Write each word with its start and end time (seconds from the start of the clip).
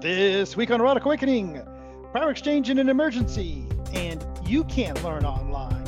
This 0.00 0.56
week 0.56 0.70
on 0.70 0.80
Erotic 0.80 1.04
Awakening, 1.04 1.60
Power 2.14 2.30
Exchange 2.30 2.70
in 2.70 2.78
an 2.78 2.88
Emergency, 2.88 3.66
and 3.92 4.24
You 4.46 4.64
Can't 4.64 5.04
Learn 5.04 5.26
Online. 5.26 5.84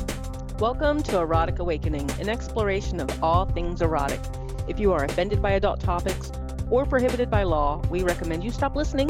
Welcome 0.59 1.01
to 1.03 1.17
Erotic 1.17 1.57
Awakening, 1.57 2.11
an 2.19 2.29
exploration 2.29 2.99
of 2.99 3.23
all 3.23 3.45
things 3.45 3.81
erotic. 3.81 4.19
If 4.67 4.79
you 4.79 4.93
are 4.93 5.03
offended 5.03 5.41
by 5.41 5.53
adult 5.53 5.79
topics 5.79 6.31
or 6.69 6.85
prohibited 6.85 7.31
by 7.31 7.41
law, 7.41 7.81
we 7.89 8.03
recommend 8.03 8.43
you 8.43 8.51
stop 8.51 8.75
listening 8.75 9.09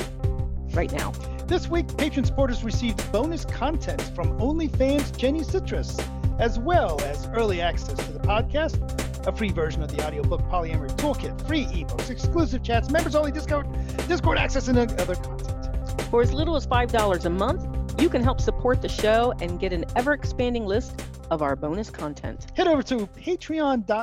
right 0.71 0.91
now. 0.93 1.11
This 1.47 1.67
week, 1.67 1.97
patron 1.97 2.23
supporters 2.23 2.63
received 2.63 3.11
bonus 3.11 3.43
content 3.43 4.01
from 4.15 4.39
OnlyFans 4.39 5.17
Jenny 5.17 5.43
Citrus, 5.43 5.99
as 6.39 6.57
well 6.59 7.01
as 7.01 7.27
early 7.33 7.59
access 7.59 7.97
to 8.05 8.13
the 8.13 8.19
podcast, 8.19 8.79
a 9.27 9.35
free 9.35 9.51
version 9.51 9.83
of 9.83 9.93
the 9.93 10.05
audiobook 10.05 10.41
Polyamory 10.43 10.95
Toolkit, 10.97 11.45
free 11.45 11.65
ebooks, 11.65 12.09
exclusive 12.09 12.63
chats, 12.63 12.89
members 12.89 13.15
only 13.15 13.31
Discord, 13.31 13.67
Discord 14.07 14.37
access, 14.37 14.67
and 14.67 14.77
other 14.77 15.15
content. 15.15 16.01
For 16.09 16.21
as 16.21 16.33
little 16.33 16.55
as 16.55 16.67
$5 16.67 17.25
a 17.25 17.29
month, 17.29 18.01
you 18.01 18.09
can 18.09 18.23
help 18.23 18.41
support 18.41 18.81
the 18.81 18.89
show 18.89 19.33
and 19.41 19.59
get 19.59 19.73
an 19.73 19.85
ever 19.95 20.13
expanding 20.13 20.65
list 20.65 21.01
of 21.31 21.41
our 21.41 21.55
bonus 21.55 21.89
content. 21.89 22.47
Head 22.55 22.67
over 22.67 22.83
to 22.83 23.07
patreon.com 23.07 23.99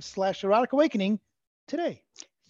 slash 0.00 0.44
erotic 0.44 0.72
awakening 0.72 1.18
today. 1.66 2.02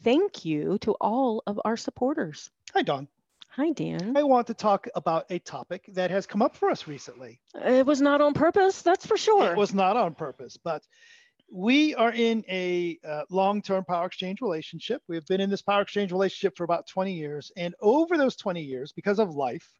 Thank 0.02 0.44
you 0.44 0.78
to 0.82 0.92
all 1.00 1.42
of 1.46 1.60
our 1.64 1.76
supporters. 1.76 2.50
Hi, 2.74 2.82
Dawn. 2.82 3.08
Hi, 3.50 3.70
Dan. 3.70 4.16
I 4.16 4.24
want 4.24 4.48
to 4.48 4.54
talk 4.54 4.88
about 4.96 5.26
a 5.30 5.38
topic 5.38 5.84
that 5.92 6.10
has 6.10 6.26
come 6.26 6.42
up 6.42 6.56
for 6.56 6.70
us 6.70 6.88
recently. 6.88 7.40
It 7.54 7.86
was 7.86 8.00
not 8.00 8.20
on 8.20 8.34
purpose, 8.34 8.82
that's 8.82 9.06
for 9.06 9.16
sure. 9.16 9.52
It 9.52 9.56
was 9.56 9.72
not 9.72 9.96
on 9.96 10.14
purpose, 10.14 10.56
but 10.56 10.82
we 11.54 11.94
are 11.94 12.10
in 12.10 12.44
a 12.48 12.98
uh, 13.08 13.22
long-term 13.30 13.84
power 13.84 14.06
exchange 14.06 14.40
relationship. 14.40 15.00
We've 15.06 15.24
been 15.26 15.40
in 15.40 15.50
this 15.50 15.62
power 15.62 15.82
exchange 15.82 16.10
relationship 16.10 16.56
for 16.56 16.64
about 16.64 16.88
20 16.88 17.12
years, 17.12 17.52
and 17.56 17.76
over 17.80 18.18
those 18.18 18.34
20 18.34 18.60
years, 18.60 18.90
because 18.90 19.20
of 19.20 19.36
life, 19.36 19.70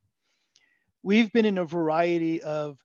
we've 1.03 1.33
been 1.33 1.45
in 1.45 1.59
a 1.59 1.65
variety 1.65 2.41
of 2.45 2.79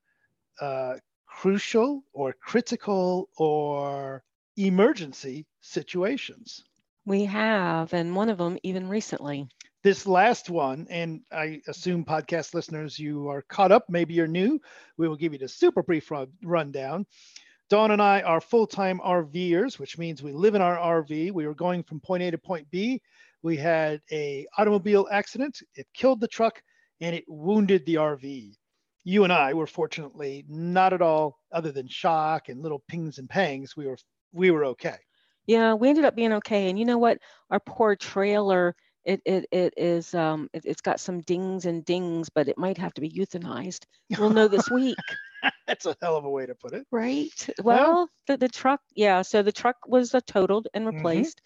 uh, 0.59 0.95
crucial 1.27 2.03
or 2.13 2.33
critical 2.33 3.29
or 3.37 4.23
emergency 4.57 5.45
situations. 5.61 6.63
We 7.05 7.25
have, 7.25 7.93
and 7.93 8.15
one 8.15 8.29
of 8.29 8.39
them 8.39 8.57
even 8.63 8.89
recently. 8.89 9.47
This 9.83 10.07
last 10.07 10.49
one, 10.49 10.87
and 10.89 11.21
I 11.31 11.61
assume 11.67 12.05
podcast 12.05 12.55
listeners, 12.55 12.97
you 12.97 13.29
are 13.29 13.43
caught 13.43 13.71
up, 13.71 13.85
maybe 13.87 14.15
you're 14.15 14.25
new. 14.25 14.59
We 14.97 15.07
will 15.07 15.15
give 15.15 15.33
you 15.33 15.39
the 15.39 15.47
super 15.47 15.83
brief 15.83 16.09
run- 16.09 16.33
rundown. 16.43 17.05
Dawn 17.69 17.91
and 17.91 18.01
I 18.01 18.21
are 18.21 18.41
full-time 18.41 18.99
RVers, 18.99 19.77
which 19.77 19.97
means 19.97 20.23
we 20.23 20.33
live 20.33 20.55
in 20.55 20.61
our 20.61 21.03
RV. 21.03 21.31
We 21.31 21.45
were 21.45 21.53
going 21.53 21.83
from 21.83 21.99
point 21.99 22.23
A 22.23 22.31
to 22.31 22.37
point 22.37 22.69
B. 22.71 22.99
We 23.43 23.57
had 23.57 24.01
a 24.11 24.47
automobile 24.57 25.07
accident. 25.11 25.61
It 25.75 25.87
killed 25.93 26.19
the 26.19 26.27
truck 26.27 26.61
and 26.99 27.15
it 27.15 27.25
wounded 27.27 27.85
the 27.85 27.95
RV. 27.95 28.55
You 29.03 29.23
and 29.23 29.31
I 29.31 29.53
were 29.53 29.67
fortunately 29.67 30.45
not 30.49 30.93
at 30.93 31.01
all, 31.01 31.39
other 31.51 31.71
than 31.71 31.87
shock 31.87 32.49
and 32.49 32.61
little 32.61 32.83
pings 32.87 33.19
and 33.19 33.29
pangs. 33.29 33.77
We 33.77 33.87
were 33.87 33.97
we 34.33 34.51
were 34.51 34.65
okay. 34.65 34.97
Yeah, 35.45 35.73
we 35.73 35.89
ended 35.89 36.05
up 36.05 36.15
being 36.15 36.33
okay. 36.33 36.69
And 36.69 36.77
you 36.77 36.85
know 36.85 36.97
what? 36.97 37.19
Our 37.49 37.59
poor 37.59 37.95
trailer, 37.95 38.75
it 39.05 39.21
it 39.25 39.45
it 39.51 39.73
is 39.77 40.13
um 40.13 40.49
it, 40.53 40.65
has 40.65 40.81
got 40.81 40.99
some 40.99 41.21
dings 41.21 41.65
and 41.65 41.85
dings, 41.85 42.29
but 42.29 42.47
it 42.47 42.57
might 42.57 42.77
have 42.77 42.93
to 42.95 43.01
be 43.01 43.09
euthanized. 43.09 43.85
We'll 44.17 44.31
know 44.31 44.47
this 44.47 44.69
week. 44.71 44.97
That's 45.67 45.85
a 45.85 45.95
hell 46.01 46.17
of 46.17 46.25
a 46.25 46.29
way 46.29 46.45
to 46.45 46.55
put 46.55 46.73
it. 46.73 46.85
Right. 46.91 47.49
Well, 47.63 47.77
well 47.77 48.09
the, 48.27 48.37
the 48.37 48.49
truck, 48.49 48.81
yeah. 48.95 49.21
So 49.21 49.41
the 49.41 49.51
truck 49.51 49.77
was 49.87 50.13
uh, 50.13 50.21
totaled 50.25 50.67
and 50.73 50.85
mm-hmm. 50.85 50.97
replaced. 50.97 51.41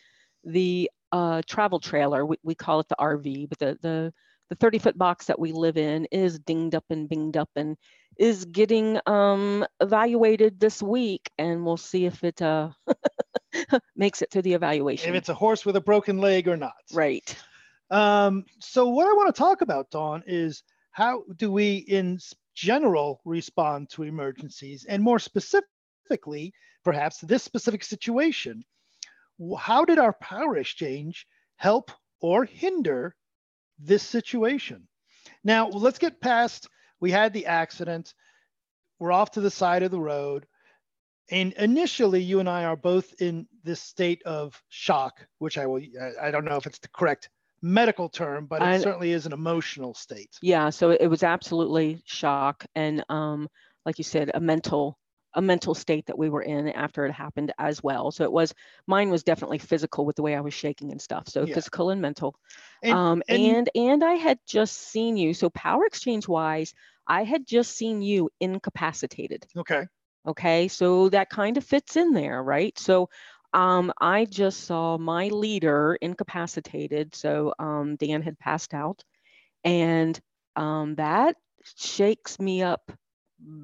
Mm-hmm. 0.45 0.52
The 0.53 0.91
uh, 1.11 1.41
travel 1.47 1.80
trailer, 1.80 2.25
we, 2.25 2.38
we 2.44 2.55
call 2.55 2.80
it 2.80 2.89
the 2.89 2.97
RV, 3.00 3.50
but 3.50 3.59
the 3.59 3.77
the 3.81 4.13
the 4.50 4.55
30 4.55 4.80
foot 4.80 4.97
box 4.97 5.25
that 5.25 5.39
we 5.39 5.52
live 5.52 5.77
in 5.77 6.05
is 6.11 6.38
dinged 6.38 6.75
up 6.75 6.85
and 6.89 7.09
binged 7.09 7.38
up 7.38 7.50
and 7.55 7.77
is 8.17 8.45
getting 8.45 9.00
um, 9.08 9.66
evaluated 9.80 10.59
this 10.59 10.81
week 10.81 11.31
and 11.40 11.66
we'll 11.66 11.78
see 11.78 12.06
if 12.06 12.23
it 12.23 12.41
uh, 12.41 12.69
makes 13.96 14.22
it 14.22 14.29
through 14.29 14.44
the 14.44 14.53
evaluation 14.53 15.09
if 15.09 15.16
it's 15.16 15.29
a 15.29 15.34
horse 15.34 15.66
with 15.66 15.75
a 15.75 15.81
broken 15.81 16.19
leg 16.19 16.47
or 16.47 16.57
not 16.57 16.73
right 16.94 17.35
um, 17.90 18.46
so 18.59 18.90
what 18.90 19.07
i 19.07 19.13
want 19.13 19.34
to 19.34 19.40
talk 19.40 19.62
about 19.62 19.90
dawn 19.90 20.23
is 20.28 20.63
how 20.91 21.23
do 21.38 21.51
we 21.51 21.78
in 21.78 22.19
general 22.53 23.22
respond 23.25 23.90
to 23.90 24.03
emergencies 24.03 24.86
and 24.86 25.02
more 25.02 25.19
specifically 25.19 26.53
perhaps 26.84 27.19
this 27.22 27.44
specific 27.44 27.84
situation. 27.84 28.64
How 29.58 29.86
did 29.86 30.00
our 30.00 30.14
power 30.14 30.58
exchange 30.58 31.25
help 31.56 31.91
or 32.22 32.46
hinder 32.46 33.16
this 33.80 34.03
situation? 34.03 34.88
Now 35.44 35.69
let's 35.69 36.00
get 36.00 36.22
past 36.22 36.68
we 37.03 37.12
had 37.12 37.34
the 37.34 37.47
accident 37.47 38.14
we're 38.97 39.12
off 39.12 39.31
to 39.31 39.41
the 39.41 39.52
side 39.52 39.84
of 39.84 39.91
the 39.91 40.00
road 40.00 40.46
and 41.30 41.52
initially 41.53 42.22
you 42.22 42.40
and 42.40 42.47
i 42.47 42.64
are 42.64 42.78
both 42.78 43.14
in 43.20 43.46
this 43.64 43.81
state 43.81 44.22
of 44.24 44.62
shock 44.70 45.28
which 45.40 45.58
i 45.58 45.66
will 45.66 45.81
i 46.22 46.31
don't 46.31 46.46
know 46.46 46.56
if 46.56 46.66
it's 46.66 46.80
the 46.80 46.88
correct 46.88 47.30
medical 47.63 48.09
term, 48.09 48.46
but 48.46 48.62
it 48.62 48.66
I, 48.66 48.78
certainly 48.78 49.12
is 49.12 49.25
an 49.25 49.34
emotional 49.34 49.94
state. 49.96 50.38
Yeah, 50.41 50.69
so 50.69 50.91
it 50.91 51.07
was 51.07 51.24
absolutely 51.24 52.03
shock 52.06 52.66
and 52.75 53.03
um, 53.09 53.47
like 53.85 53.97
you 53.97 54.03
said, 54.03 54.31
a 54.34 54.40
mental 54.40 55.00
a 55.35 55.41
mental 55.41 55.73
state 55.73 56.06
that 56.06 56.18
we 56.18 56.29
were 56.29 56.44
in 56.44 56.69
after 56.69 57.06
it 57.06 57.12
happened 57.12 57.52
as 57.57 57.81
well. 57.81 58.12
So 58.12 58.23
it 58.23 58.31
was 58.31 58.53
mine 58.85 59.09
was 59.09 59.23
definitely 59.23 59.57
physical 59.57 60.06
with 60.06 60.16
the 60.16 60.22
way 60.22 60.35
I 60.35 60.41
was 60.41 60.53
shaking 60.53 60.91
and 60.91 61.02
stuff. 61.02 61.28
So 61.28 61.44
yeah. 61.44 61.56
physical 61.56 61.90
and 61.90 62.02
mental. 62.02 62.35
And, 62.84 62.94
um, 62.94 63.23
and, 63.28 63.41
and 63.41 63.69
and 63.73 64.03
I 64.03 64.13
had 64.13 64.38
just 64.46 64.78
seen 64.78 65.18
you. 65.18 65.34
So 65.34 65.50
power 65.50 65.85
exchange 65.85 66.28
wise, 66.28 66.73
I 67.07 67.23
had 67.23 67.47
just 67.47 67.75
seen 67.75 68.02
you 68.02 68.29
incapacitated. 68.40 69.47
Okay. 69.57 69.88
Okay. 70.28 70.68
So 70.68 71.09
that 71.09 71.29
kind 71.29 71.57
of 71.57 71.63
fits 71.63 71.97
in 71.97 72.13
there, 72.13 72.41
right? 72.41 72.78
So 72.78 73.09
um, 73.53 73.94
I 74.00 74.25
just 74.25 74.62
saw 74.62 74.97
my 74.97 75.28
leader 75.28 75.97
incapacitated. 76.02 77.16
So 77.16 77.53
um, 77.59 77.96
Dan 77.96 78.22
had 78.22 78.40
passed 78.40 78.74
out. 78.74 79.03
And 79.64 80.19
um, 80.56 80.96
that 80.96 81.36
shakes 81.78 82.40
me 82.40 82.64
up 82.64 82.91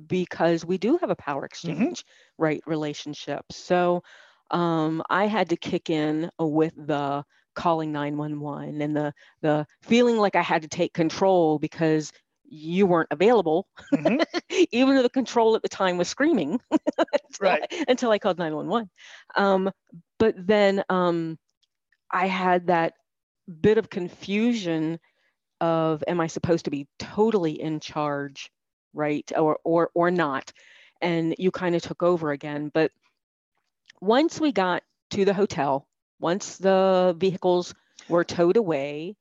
because 0.08 0.66
we 0.66 0.78
do 0.78 0.98
have 0.98 1.10
a 1.10 1.16
power 1.16 1.40
mm-hmm. 1.40 1.46
exchange, 1.46 2.00
mm-hmm. 2.00 2.44
right? 2.44 2.62
Relationship. 2.66 3.46
So 3.52 4.04
um, 4.52 5.04
I 5.10 5.26
had 5.26 5.50
to 5.50 5.58
kick 5.58 5.90
in 5.90 6.30
with 6.40 6.74
the 6.76 7.24
calling 7.56 7.92
911 7.92 8.82
and 8.82 8.96
the 8.96 9.14
the 9.42 9.66
feeling 9.82 10.18
like 10.18 10.36
I 10.36 10.42
had 10.42 10.62
to 10.62 10.68
take 10.70 10.94
control 10.94 11.60
because 11.60 12.12
you 12.50 12.86
weren't 12.86 13.10
available, 13.12 13.68
mm-hmm. 13.94 14.22
even 14.72 14.96
though 14.96 15.04
the 15.04 15.10
control 15.10 15.56
at 15.56 15.62
the 15.62 15.70
time 15.70 15.98
was 15.98 16.08
screaming 16.08 16.60
until, 16.72 17.18
right. 17.40 17.66
I, 17.72 17.86
until 17.88 18.12
I 18.12 18.20
called 18.20 18.38
911. 18.38 18.90
Um, 19.36 19.72
but 20.18 20.36
then 20.38 20.84
um, 20.90 21.38
I 22.12 22.28
had 22.28 22.68
that 22.68 22.94
bit 23.62 23.78
of 23.78 23.90
confusion 23.90 25.00
of 25.62 26.04
am 26.08 26.20
I 26.20 26.28
supposed 26.28 26.66
to 26.66 26.72
be 26.72 26.88
totally 27.00 27.60
in 27.60 27.80
charge, 27.80 28.50
right, 28.94 29.30
or 29.38 29.60
or 29.64 29.90
or 29.94 30.12
not? 30.12 30.52
And 31.02 31.36
you 31.38 31.52
kind 31.52 31.76
of 31.76 31.82
took 31.82 32.04
over 32.04 32.32
again. 32.32 32.72
But 32.74 32.92
once 34.02 34.40
we 34.40 34.52
got 34.52 34.84
to 35.12 35.26
the 35.26 35.34
hotel, 35.34 35.88
once 36.20 36.58
the 36.58 37.16
vehicles 37.18 37.74
were 38.08 38.24
towed 38.24 38.58
away, 38.58 39.16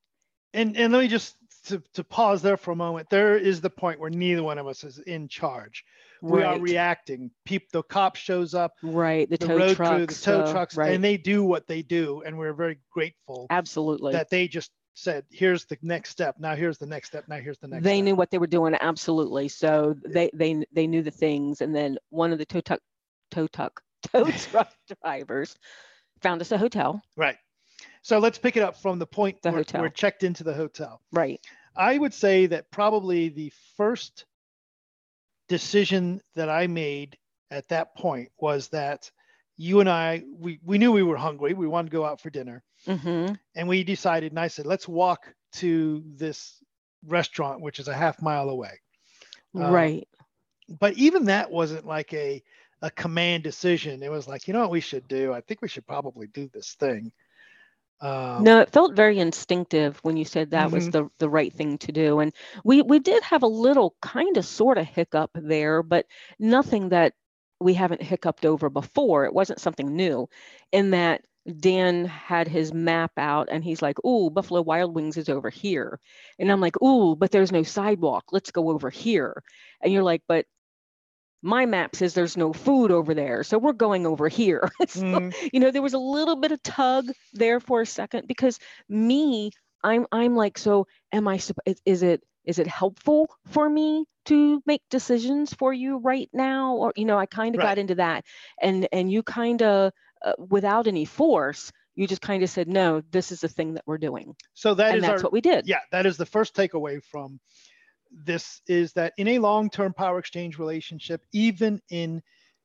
and 0.54 0.76
and 0.76 0.92
let 0.92 1.00
me 1.00 1.08
just 1.08 1.36
to, 1.68 1.82
to 1.94 2.04
pause 2.04 2.42
there 2.42 2.56
for 2.56 2.72
a 2.72 2.76
moment, 2.76 3.08
there 3.10 3.36
is 3.36 3.60
the 3.60 3.70
point 3.70 4.00
where 4.00 4.10
neither 4.10 4.42
one 4.42 4.58
of 4.58 4.66
us 4.66 4.84
is 4.84 4.98
in 4.98 5.28
charge. 5.28 5.84
We 6.20 6.42
are 6.42 6.58
reacting. 6.58 7.30
People, 7.44 7.68
the 7.72 7.82
cop 7.84 8.16
shows 8.16 8.54
up, 8.54 8.72
right? 8.82 9.28
The, 9.30 9.36
the 9.36 9.46
tow 9.46 9.56
road 9.56 9.76
trucks, 9.76 9.92
crew, 9.92 10.06
the 10.06 10.14
tow 10.14 10.52
trucks, 10.52 10.76
right. 10.76 10.92
and 10.92 11.04
they 11.04 11.16
do 11.16 11.44
what 11.44 11.68
they 11.68 11.82
do, 11.82 12.22
and 12.26 12.36
we're 12.36 12.54
very 12.54 12.80
grateful. 12.90 13.46
Absolutely. 13.50 14.12
That 14.12 14.28
they 14.28 14.48
just 14.48 14.72
said, 14.94 15.24
"Here's 15.30 15.64
the 15.66 15.78
next 15.82 16.10
step. 16.10 16.36
Now 16.40 16.56
here's 16.56 16.78
the 16.78 16.86
next 16.86 17.08
step. 17.08 17.28
Now 17.28 17.36
here's 17.36 17.58
the 17.58 17.68
next." 17.68 17.84
They 17.84 17.98
step. 17.98 18.04
knew 18.04 18.14
what 18.16 18.30
they 18.32 18.38
were 18.38 18.48
doing. 18.48 18.74
Absolutely. 18.80 19.46
So 19.48 19.94
they 20.04 20.30
they 20.34 20.64
they 20.72 20.88
knew 20.88 21.02
the 21.02 21.12
things, 21.12 21.60
and 21.60 21.74
then 21.74 21.98
one 22.10 22.32
of 22.32 22.38
the 22.38 22.46
tow 22.46 22.60
truck 22.60 22.80
tow 23.30 23.46
truck 23.46 23.80
tow 24.12 24.24
truck 24.50 24.72
drivers 25.02 25.54
found 26.20 26.40
us 26.40 26.50
a 26.50 26.58
hotel. 26.58 27.00
Right. 27.16 27.36
So 28.02 28.18
let's 28.18 28.38
pick 28.38 28.56
it 28.56 28.62
up 28.62 28.76
from 28.76 28.98
the 28.98 29.06
point 29.06 29.42
the 29.42 29.50
where 29.50 29.60
hotel. 29.60 29.82
we're 29.82 29.88
checked 29.90 30.24
into 30.24 30.42
the 30.42 30.54
hotel. 30.54 31.00
Right. 31.12 31.40
I 31.78 31.96
would 31.96 32.12
say 32.12 32.46
that 32.46 32.70
probably 32.70 33.28
the 33.28 33.52
first 33.76 34.26
decision 35.48 36.20
that 36.34 36.50
I 36.50 36.66
made 36.66 37.16
at 37.50 37.68
that 37.68 37.94
point 37.96 38.30
was 38.38 38.68
that 38.68 39.10
you 39.56 39.80
and 39.80 39.88
I, 39.88 40.24
we, 40.38 40.60
we 40.64 40.78
knew 40.78 40.92
we 40.92 41.02
were 41.02 41.16
hungry. 41.16 41.54
We 41.54 41.66
wanted 41.66 41.90
to 41.90 41.96
go 41.96 42.04
out 42.04 42.20
for 42.20 42.30
dinner. 42.30 42.62
Mm-hmm. 42.86 43.34
And 43.56 43.68
we 43.68 43.84
decided, 43.84 44.32
and 44.32 44.38
I 44.38 44.48
said, 44.48 44.66
let's 44.66 44.86
walk 44.86 45.32
to 45.54 46.02
this 46.04 46.62
restaurant, 47.06 47.60
which 47.60 47.78
is 47.78 47.88
a 47.88 47.94
half 47.94 48.20
mile 48.20 48.50
away. 48.50 48.80
Um, 49.54 49.72
right. 49.72 50.06
but 50.80 50.94
even 50.94 51.24
that 51.24 51.50
wasn't 51.50 51.86
like 51.86 52.12
a, 52.12 52.42
a 52.82 52.90
command 52.90 53.42
decision. 53.42 54.02
It 54.02 54.10
was 54.10 54.28
like, 54.28 54.46
you 54.46 54.54
know 54.54 54.60
what 54.60 54.70
we 54.70 54.80
should 54.80 55.08
do? 55.08 55.32
I 55.32 55.40
think 55.40 55.62
we 55.62 55.68
should 55.68 55.86
probably 55.86 56.26
do 56.26 56.50
this 56.52 56.74
thing. 56.74 57.12
Um, 58.00 58.46
no, 58.46 58.60
it 58.60 58.70
felt 58.70 58.94
very 58.94 59.18
instinctive 59.18 59.98
when 60.02 60.16
you 60.16 60.24
said 60.24 60.50
that 60.50 60.70
was 60.72 60.88
Mhm. 60.88 60.90
the 60.90 61.08
the 61.18 61.28
right 61.28 61.52
thing 61.52 61.78
to 61.78 61.92
do. 61.92 62.20
And 62.20 62.32
we 62.64 62.82
we 62.82 62.98
did 63.00 63.22
have 63.24 63.42
a 63.42 63.46
little 63.48 63.96
kind 64.02 64.36
of 64.36 64.44
sort 64.46 64.78
of 64.78 64.86
hiccup 64.86 65.30
there, 65.34 65.82
but 65.82 66.06
nothing 66.38 66.90
that 66.90 67.14
we 67.60 67.74
haven't 67.74 68.02
hiccuped 68.02 68.44
over 68.46 68.70
before. 68.70 69.24
It 69.24 69.34
wasn't 69.34 69.60
something 69.60 69.94
new 69.96 70.28
in 70.72 70.90
that 70.90 71.22
Dan 71.60 72.04
had 72.06 72.46
his 72.48 72.72
map 72.72 73.12
out 73.16 73.48
and 73.50 73.64
he's 73.64 73.82
like, 73.82 74.04
"Ooh, 74.04 74.30
Buffalo 74.30 74.62
Wild 74.62 74.94
Wings 74.94 75.16
is 75.16 75.28
over 75.28 75.50
here." 75.50 75.98
And 76.38 76.50
I'm 76.52 76.60
like, 76.60 76.80
"Ooh, 76.82 77.16
but 77.16 77.30
there's 77.30 77.52
no 77.52 77.62
sidewalk. 77.62 78.24
Let's 78.32 78.50
go 78.52 78.70
over 78.70 78.90
here." 78.90 79.42
And 79.82 79.92
you're 79.92 80.02
like, 80.04 80.22
"But 80.28 80.46
my 81.42 81.66
map 81.66 81.94
says 81.96 82.14
there's 82.14 82.36
no 82.36 82.52
food 82.52 82.90
over 82.90 83.14
there. 83.14 83.42
So 83.44 83.58
we're 83.58 83.72
going 83.72 84.06
over 84.06 84.28
here." 84.28 84.68
So, 84.88 85.04
mm, 85.04 85.34
you 85.52 85.60
know 85.60 85.70
there 85.70 85.82
was 85.82 85.94
a 85.94 85.98
little 85.98 86.36
bit 86.36 86.52
of 86.52 86.62
tug 86.62 87.10
there 87.32 87.60
for 87.60 87.82
a 87.82 87.86
second 87.86 88.26
because 88.26 88.58
me 88.88 89.50
i'm 89.84 90.06
i'm 90.12 90.34
like 90.34 90.58
so 90.58 90.86
am 91.12 91.28
i 91.28 91.38
is 91.84 92.02
it 92.02 92.22
is 92.44 92.58
it 92.58 92.66
helpful 92.66 93.28
for 93.46 93.68
me 93.68 94.06
to 94.26 94.62
make 94.66 94.82
decisions 94.90 95.52
for 95.54 95.72
you 95.72 95.98
right 95.98 96.28
now 96.32 96.74
or 96.76 96.92
you 96.96 97.04
know 97.04 97.18
i 97.18 97.26
kind 97.26 97.54
of 97.54 97.58
Right. 97.58 97.66
got 97.68 97.78
into 97.78 97.94
that 97.96 98.24
and 98.60 98.88
and 98.92 99.10
you 99.10 99.22
kind 99.22 99.62
of 99.62 99.92
uh, 100.24 100.32
without 100.38 100.86
any 100.86 101.04
force 101.04 101.70
you 101.94 102.06
just 102.06 102.22
kind 102.22 102.42
of 102.42 102.50
said 102.50 102.68
no 102.68 103.02
this 103.10 103.30
is 103.32 103.40
the 103.40 103.48
thing 103.48 103.74
that 103.74 103.84
we're 103.86 103.98
doing 103.98 104.34
so 104.54 104.74
that 104.74 104.94
and 104.94 104.98
is 104.98 105.04
that's 105.04 105.22
our 105.22 105.22
what 105.22 105.32
we 105.32 105.40
did 105.40 105.66
yeah 105.66 105.80
that 105.92 106.06
is 106.06 106.16
the 106.16 106.26
first 106.26 106.54
takeaway 106.54 107.02
from 107.02 107.38
this 108.10 108.60
is 108.66 108.92
that 108.94 109.12
in 109.18 109.28
a 109.28 109.38
long-term 109.38 109.92
power 109.92 110.18
exchange 110.18 110.58
relationship 110.58 111.22
even 111.32 111.80
in 111.90 112.22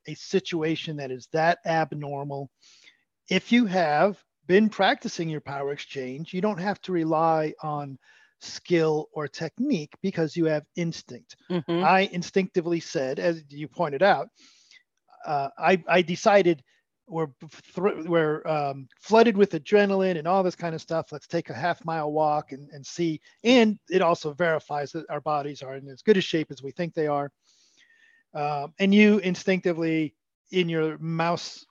a 0.08 0.14
situation 0.16 0.98
that 0.98 1.12
is 1.12 1.28
that 1.34 1.60
abnormal 1.66 2.50
if 3.30 3.52
you 3.52 3.66
have 3.66 4.22
been 4.48 4.70
practicing 4.70 5.30
your 5.30 5.42
power 5.42 5.72
exchange 5.72 6.34
you 6.34 6.42
don't 6.42 6.60
have 6.60 6.82
to 6.82 6.92
rely 6.92 7.54
on 7.62 7.98
skill 8.42 9.08
or 9.14 9.28
technique 9.28 9.94
because 10.02 10.36
you 10.36 10.46
have 10.46 10.64
instinct 10.76 11.36
Mhm. 11.50 11.84
i 11.84 12.02
instinctively 12.12 12.80
said 12.80 13.20
as 13.20 13.44
you 13.50 13.68
pointed 13.68 14.04
out 14.04 14.28
uh, 15.26 15.50
I, 15.58 15.82
I 15.88 16.02
decided 16.02 16.64
we're 17.08 17.28
thr- 17.74 18.02
we're 18.06 18.46
um, 18.48 18.88
flooded 19.02 19.38
with 19.38 19.52
adrenaline 19.52 20.18
and 20.18 20.28
all 20.28 20.44
this 20.44 20.56
kind 20.56 20.74
of 20.74 20.82
stuff. 20.82 21.12
Let's 21.12 21.28
take 21.28 21.50
a 21.50 21.54
half 21.54 21.84
mile 21.86 22.12
walk 22.12 22.52
and, 22.52 22.70
and 22.72 22.86
see. 22.86 23.22
And 23.44 23.78
it 23.90 24.02
also 24.02 24.34
verifies 24.34 24.92
that 24.94 25.10
our 25.10 25.22
bodies 25.22 25.62
are 25.62 25.76
in 25.76 25.88
as 25.90 26.02
good 26.02 26.18
a 26.18 26.22
shape 26.22 26.48
as 26.50 26.64
we 26.64 26.72
think 26.72 26.94
they 26.94 27.08
are. 27.08 27.32
Um, 28.34 28.74
and 28.80 28.94
you 28.94 29.20
instinctively, 29.20 30.16
in 30.52 30.70
your 30.70 30.98
mouse, 30.98 31.66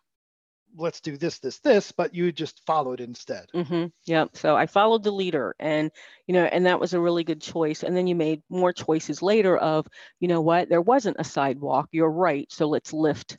let's 0.76 1.00
do 1.00 1.17
this, 1.17 1.38
this, 1.38 1.58
this, 1.58 1.93
but 1.93 2.14
you 2.14 2.32
just 2.32 2.64
followed 2.67 3.00
instead. 3.00 3.46
Mm-hmm. 3.55 3.87
Yep. 4.06 4.37
So 4.37 4.56
I 4.56 4.67
followed 4.67 5.02
the 5.02 5.11
leader, 5.11 5.55
and 5.58 5.90
you 6.26 6.35
know, 6.35 6.44
and 6.44 6.67
that 6.67 6.81
was 6.81 6.94
a 6.94 7.00
really 7.00 7.25
good 7.25 7.43
choice. 7.43 7.82
And 7.82 7.96
then 7.96 8.06
you 8.06 8.14
made 8.14 8.43
more 8.49 8.73
choices 8.73 9.23
later 9.23 9.56
of, 9.56 9.87
you 10.20 10.28
know 10.28 10.40
what, 10.40 10.69
there 10.69 10.81
wasn't 10.81 11.17
a 11.19 11.25
sidewalk. 11.25 11.88
You're 11.93 12.11
right. 12.11 12.50
So 12.50 12.69
let's 12.69 12.93
Lyft 12.93 13.37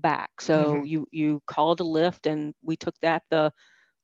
back. 0.00 0.40
So 0.40 0.76
Mhm. 0.76 0.88
you 0.88 1.06
you 1.10 1.42
called 1.46 1.80
a 1.80 1.84
Lyft, 1.84 2.30
and 2.30 2.54
we 2.62 2.76
took 2.76 2.98
that 3.00 3.22
the 3.30 3.52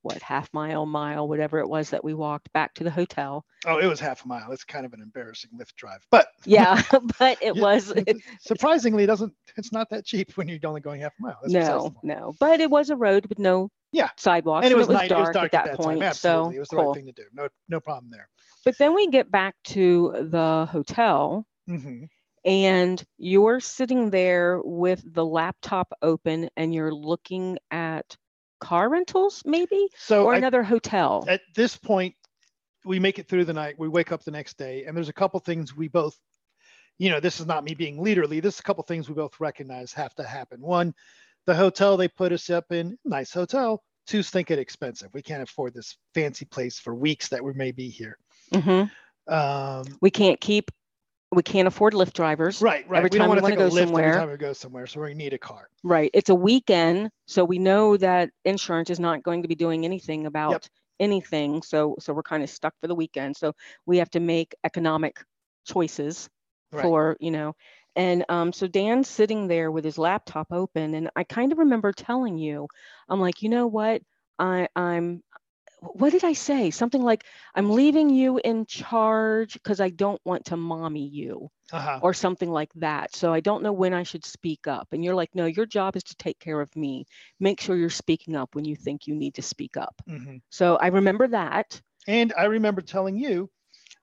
what 0.03 0.23
half 0.23 0.53
mile, 0.53 0.87
mile, 0.87 1.27
whatever 1.27 1.59
it 1.59 1.69
was 1.69 1.91
that 1.91 2.05
we 2.05 2.15
walked 2.15 2.53
back 2.53 2.75
to 2.75 2.85
the 2.85 2.91
hotel. 2.91 3.45
Oh, 3.67 3.79
it 3.79 3.87
was 3.87 3.99
half 3.99 4.25
a 4.25 4.29
mile. 4.29 4.53
It's 4.53 4.63
kind 4.63 4.87
of 4.87 4.93
an 4.93 5.01
embarrassing 5.01 5.51
Lyft 5.59 5.75
drive, 5.75 6.07
but 6.11 6.29
Yeah, 6.47 6.81
but 7.19 7.39
it 7.43 7.57
Yeah, 7.57 7.63
was 7.63 7.91
it- 7.91 8.23
surprisingly, 8.41 9.03
it 9.05 9.09
doesn't. 9.09 9.33
It's 9.57 9.73
not 9.73 9.91
that 9.91 10.05
cheap 10.05 10.37
when 10.37 10.49
you're 10.49 10.61
only 10.65 10.81
going 10.81 11.01
half 11.01 11.15
a 11.19 11.23
mile. 11.23 11.39
That's 11.43 11.53
no, 11.53 11.95
no, 12.03 12.35
but 12.39 12.61
it 12.61 12.71
was 12.71 12.91
a 12.91 12.97
road 12.97 13.27
with 13.27 13.39
no 13.41 13.69
Yeah. 13.91 14.11
sidewalks, 14.17 14.65
and 14.65 14.73
it 14.73 14.77
was, 14.77 14.89
night. 14.89 15.09
dark, 15.09 15.11
it 15.11 15.29
was 15.29 15.35
dark 15.35 15.45
at 15.55 15.65
that, 15.65 15.77
point. 15.77 16.01
time. 16.01 16.09
Absolutely, 16.09 16.55
So 16.55 16.57
it 16.57 16.61
was 16.61 16.69
the 16.69 16.77
cool. 16.77 16.87
right 16.87 16.95
thing 16.95 17.07
to 17.07 17.13
do. 17.13 17.25
No, 17.33 17.49
no 17.69 17.81
problem 17.81 18.11
there. 18.11 18.29
But 18.65 18.79
then 18.79 18.95
we 18.95 19.09
get 19.09 19.31
back 19.31 19.55
to 19.65 20.13
the 20.31 20.69
hotel. 20.71 21.47
hmm 21.67 22.05
and 22.47 23.05
you're 23.19 23.61
sitting 23.61 24.09
there 24.09 24.61
with 24.65 25.03
the 25.13 25.25
laptop 25.25 25.93
open 26.01 26.49
and 26.57 26.73
you're 26.73 26.95
looking 26.95 27.59
at 27.71 28.17
car 28.61 28.89
rentals 28.89 29.43
maybe 29.45 29.89
So 29.99 30.25
or 30.25 30.35
I- 30.35 30.39
another 30.39 30.63
hotel 30.63 31.27
at 31.29 31.43
this 31.55 31.77
point, 31.77 32.15
we 32.87 32.99
make 32.99 33.19
it 33.19 33.29
through 33.29 33.45
the 33.45 33.53
night. 33.53 33.75
We 33.79 33.89
wake 33.89 34.13
up 34.13 34.23
the 34.23 34.31
next 34.31 34.57
day, 34.57 34.85
and 34.85 34.97
there's 34.97 35.09
a 35.09 35.13
couple 35.13 35.41
things 35.41 35.77
we 35.77 35.89
both, 35.89 36.17
you 36.99 37.11
know, 37.11 37.19
this 37.19 37.41
is 37.41 37.47
not 37.47 37.65
me 37.65 37.75
being 37.75 37.99
leaderly. 37.99 38.41
This 38.41 38.55
is 38.55 38.61
a 38.61 38.63
couple 38.63 38.85
things 38.85 39.09
we 39.09 39.15
both 39.17 39.41
recognize 39.41 39.93
have 39.93 40.15
to 40.15 40.23
happen. 40.23 40.61
One, 40.61 40.95
the 41.47 41.55
hotel 41.55 41.97
they 41.97 42.07
put 42.07 42.31
us 42.33 42.49
up 42.49 42.71
in, 42.71 42.97
nice 43.05 43.33
hotel. 43.33 43.83
Two, 44.07 44.23
think 44.23 44.53
it 44.53 44.61
expensive. 44.61 45.09
We 45.13 45.21
can't 45.21 45.43
afford 45.43 45.75
this 45.75 45.97
fancy 46.15 46.45
place 46.45 46.79
for 46.79 46.95
weeks 46.95 47.29
that 47.31 47.43
we 47.43 47.53
may 47.55 47.73
be 47.73 47.89
here. 47.89 48.19
Mhm. 48.53 48.89
Um, 49.27 49.85
we 50.01 50.11
can't 50.13 50.41
keep 50.41 50.71
we 51.33 51.43
can't 51.43 51.69
afford 51.69 51.93
Lyft 51.93 52.13
drivers 52.13 52.63
right, 52.63 52.89
right. 52.89 52.99
Every 52.99 53.11
we 53.11 53.19
don't 53.19 53.29
time 53.29 53.29
want 53.29 53.39
we 53.45 53.53
to 53.53 53.57
wanna 53.59 53.67
a 53.67 53.71
go 53.71 53.77
somewhere. 53.85 54.05
every 54.09 54.21
time 54.21 54.31
we 54.31 54.37
go 54.37 54.53
somewhere, 54.53 54.87
so 54.87 55.01
we 55.01 55.15
need 55.15 55.33
a 55.33 55.39
car. 55.39 55.69
right 55.83 56.11
it's 56.15 56.31
a 56.31 56.35
weekend 56.35 57.11
so 57.27 57.45
we 57.45 57.59
know 57.59 57.97
that 57.97 58.31
insurance 58.45 58.91
is 58.91 59.01
not 59.01 59.23
going 59.23 59.43
to 59.43 59.49
be 59.49 59.55
doing 59.55 59.85
anything 59.85 60.27
about 60.27 60.69
anything 61.01 61.63
so 61.63 61.95
so 61.99 62.13
we're 62.15 62.23
kind 62.23 62.43
of 62.43 62.49
stuck 62.49 62.73
for 62.81 62.87
the 62.87 62.95
weekend 62.95 63.37
so 63.37 63.53
we 63.85 63.99
have 63.99 64.11
to 64.11 64.21
make 64.21 64.55
economic 64.65 65.17
choices 65.67 66.29
Right. 66.73 66.83
for 66.83 67.17
you 67.21 67.31
know 67.31 67.55
and 67.95 68.25
um, 68.29 68.53
so 68.53 68.67
dan's 68.67 69.09
sitting 69.09 69.47
there 69.47 69.71
with 69.71 69.85
his 69.85 69.99
laptop 69.99 70.49
open 70.51 70.95
and 70.95 71.11
i 71.15 71.23
kind 71.23 71.53
of 71.53 71.59
remember 71.59 71.93
telling 71.93 72.37
you 72.39 72.67
i'm 73.09 73.21
like 73.21 73.41
you 73.43 73.49
know 73.49 73.67
what 73.69 74.03
i 74.39 74.67
i'm 74.75 75.23
what 75.81 76.11
did 76.11 76.25
i 76.25 76.33
say 76.33 76.71
something 76.71 77.03
like 77.03 77.25
i'm 77.55 77.71
leaving 77.71 78.09
you 78.11 78.39
in 78.45 78.65
charge 78.67 79.55
because 79.55 79.81
i 79.81 79.89
don't 79.91 80.21
want 80.25 80.45
to 80.45 80.57
mommy 80.57 81.07
you 81.07 81.49
Uh-huh. 81.73 82.01
or 82.01 82.13
something 82.15 82.51
like 82.51 82.73
that 82.75 83.15
so 83.15 83.33
i 83.33 83.41
don't 83.41 83.63
know 83.63 83.73
when 83.73 83.93
i 83.95 84.03
should 84.03 84.25
speak 84.25 84.67
up 84.67 84.89
and 84.93 85.05
you're 85.05 85.15
like 85.15 85.35
no 85.35 85.47
your 85.47 85.67
job 85.67 85.97
is 85.97 86.05
to 86.05 86.17
take 86.17 86.39
care 86.39 86.61
of 86.61 86.75
me 86.77 87.05
make 87.41 87.61
sure 87.61 87.77
you're 87.77 87.91
speaking 87.91 88.37
up 88.37 88.55
when 88.55 88.65
you 88.65 88.77
think 88.77 89.07
you 89.07 89.15
need 89.15 89.35
to 89.35 89.43
speak 89.43 89.77
up 89.77 90.01
Mhm. 90.09 90.41
so 90.51 90.77
i 90.77 90.89
remember 90.89 91.27
that 91.29 91.81
And 92.07 92.33
I 92.37 92.45
remember 92.45 92.81
telling 92.83 93.17
you, 93.17 93.51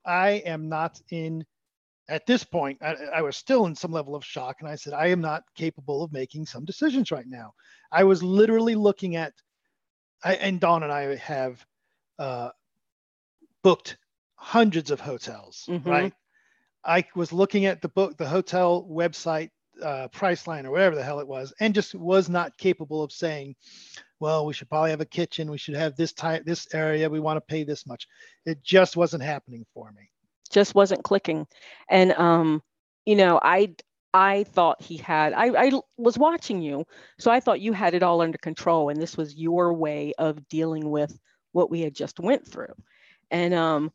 I 0.05 0.41
am 0.45 0.69
not 0.69 1.01
in, 1.09 1.45
at 2.09 2.25
this 2.25 2.43
point, 2.43 2.79
I, 2.81 2.95
I 3.15 3.21
was 3.21 3.37
still 3.37 3.65
in 3.65 3.75
some 3.75 3.91
level 3.91 4.15
of 4.15 4.25
shock. 4.25 4.57
And 4.59 4.69
I 4.69 4.75
said, 4.75 4.93
I 4.93 5.07
am 5.07 5.21
not 5.21 5.43
capable 5.55 6.03
of 6.03 6.11
making 6.11 6.45
some 6.45 6.65
decisions 6.65 7.11
right 7.11 7.27
now. 7.27 7.53
I 7.91 8.03
was 8.03 8.23
literally 8.23 8.75
looking 8.75 9.15
at, 9.15 9.33
I, 10.23 10.35
and 10.35 10.59
Dawn 10.59 10.83
and 10.83 10.91
I 10.91 11.15
have 11.17 11.65
uh, 12.19 12.49
booked 13.63 13.97
hundreds 14.35 14.91
of 14.91 14.99
hotels, 14.99 15.65
Mhm. 15.69 15.85
right? 15.85 16.13
I 16.85 17.05
was 17.15 17.31
looking 17.31 17.65
at 17.65 17.81
the 17.81 17.89
book, 17.89 18.17
the 18.17 18.27
hotel 18.27 18.83
website, 18.89 19.51
uh, 19.81 20.07
Priceline 20.09 20.65
or 20.65 20.71
whatever 20.71 20.95
the 20.95 21.03
hell 21.03 21.19
it 21.19 21.27
was, 21.27 21.53
and 21.59 21.73
just 21.73 21.95
was 21.95 22.29
not 22.29 22.57
capable 22.57 23.01
of 23.03 23.11
saying, 23.11 23.55
well, 24.19 24.45
we 24.45 24.53
should 24.53 24.69
probably 24.69 24.91
have 24.91 25.01
a 25.01 25.05
kitchen. 25.05 25.49
We 25.49 25.57
should 25.57 25.75
have 25.75 25.95
this 25.95 26.13
type, 26.13 26.45
this 26.45 26.67
area. 26.73 27.09
We 27.09 27.19
want 27.19 27.37
to 27.37 27.41
pay 27.41 27.63
this 27.63 27.85
much. 27.87 28.07
It 28.45 28.61
just 28.63 28.95
wasn't 28.97 29.23
happening 29.23 29.65
for 29.73 29.91
me. 29.91 30.09
just 30.51 30.75
wasn't 30.75 31.03
clicking 31.03 31.47
and 31.89 32.11
um 32.13 32.61
you 33.05 33.15
know 33.15 33.39
i 33.41 33.73
i 34.13 34.43
thought 34.43 34.81
he 34.81 34.97
had 34.97 35.33
I 35.33 35.71
was 35.97 36.17
watching 36.17 36.61
you 36.61 36.85
so 37.19 37.31
i 37.31 37.39
thought 37.39 37.61
you 37.61 37.73
had 37.73 37.93
it 37.93 38.03
all 38.03 38.21
under 38.21 38.37
control 38.37 38.89
and 38.89 39.01
this 39.01 39.17
was 39.17 39.35
your 39.35 39.73
way 39.73 40.13
of 40.17 40.47
dealing 40.47 40.89
with 40.89 41.17
what 41.51 41.69
we 41.69 41.81
had 41.81 41.95
just 41.95 42.19
went 42.19 42.47
through 42.47 42.73
and 43.31 43.53
um 43.53 43.91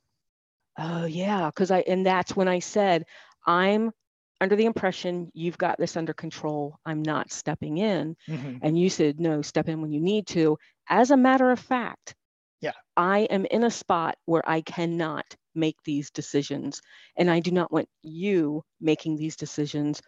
oh 0.78 1.04
yeah 1.04 1.46
because 1.46 1.70
i 1.70 1.80
and 1.80 2.06
that's 2.06 2.36
when 2.36 2.48
i 2.48 2.58
said 2.58 3.04
i'm 3.46 3.92
under 4.40 4.54
the 4.56 4.66
impression 4.66 5.30
you've 5.34 5.58
got 5.58 5.78
this 5.78 5.96
under 5.96 6.12
control 6.12 6.78
i'm 6.86 7.02
not 7.02 7.32
stepping 7.32 7.78
in 7.78 8.16
Mhm. 8.28 8.58
and 8.62 8.78
you 8.78 8.88
said 8.90 9.20
no 9.20 9.42
step 9.42 9.68
in 9.68 9.80
when 9.82 9.92
you 9.92 10.00
need 10.00 10.26
to 10.28 10.58
as 10.88 11.10
a 11.10 11.16
matter 11.16 11.50
of 11.50 11.58
fact 11.58 12.14
Yeah. 12.60 12.72
i 12.96 13.20
am 13.20 13.44
in 13.46 13.64
a 13.64 13.70
spot 13.70 14.16
where 14.26 14.48
i 14.48 14.60
cannot 14.60 15.24
make 15.58 15.76
these 15.84 16.10
decisions 16.10 16.80
and 17.16 17.30
i 17.30 17.40
do 17.40 17.50
not 17.50 17.72
want 17.72 17.88
you 18.02 18.62
making 18.80 19.16
these 19.16 19.36
decisions 19.36 20.00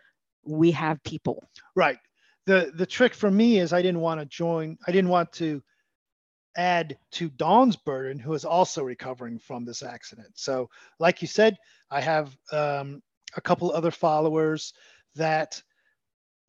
we 0.45 0.71
have 0.71 1.03
people 1.03 1.45
Right. 1.75 1.99
The 2.47 2.73
the 2.75 2.87
trick 2.87 3.15
for 3.15 3.31
me 3.31 3.59
is 3.59 3.73
I 3.73 3.83
didn't 3.83 4.01
want 4.01 4.21
to 4.21 4.27
join. 4.27 4.79
I 4.87 4.93
didn't 4.93 5.11
want 5.11 5.33
to 5.35 5.63
add 6.57 6.99
to 7.13 7.29
Dawn's 7.29 7.77
burden, 7.77 8.19
who 8.19 8.33
is 8.35 8.45
also 8.45 8.83
recovering 8.83 9.39
from 9.39 9.65
this 9.65 9.83
accident. 9.83 10.31
So, 10.35 10.69
like 10.99 11.23
you 11.23 11.29
said, 11.29 11.57
I 11.91 12.01
have 12.01 12.37
um, 12.53 13.03
a 13.37 13.41
couple 13.41 13.71
other 13.71 13.91
followers 13.91 14.73
that, 15.17 15.63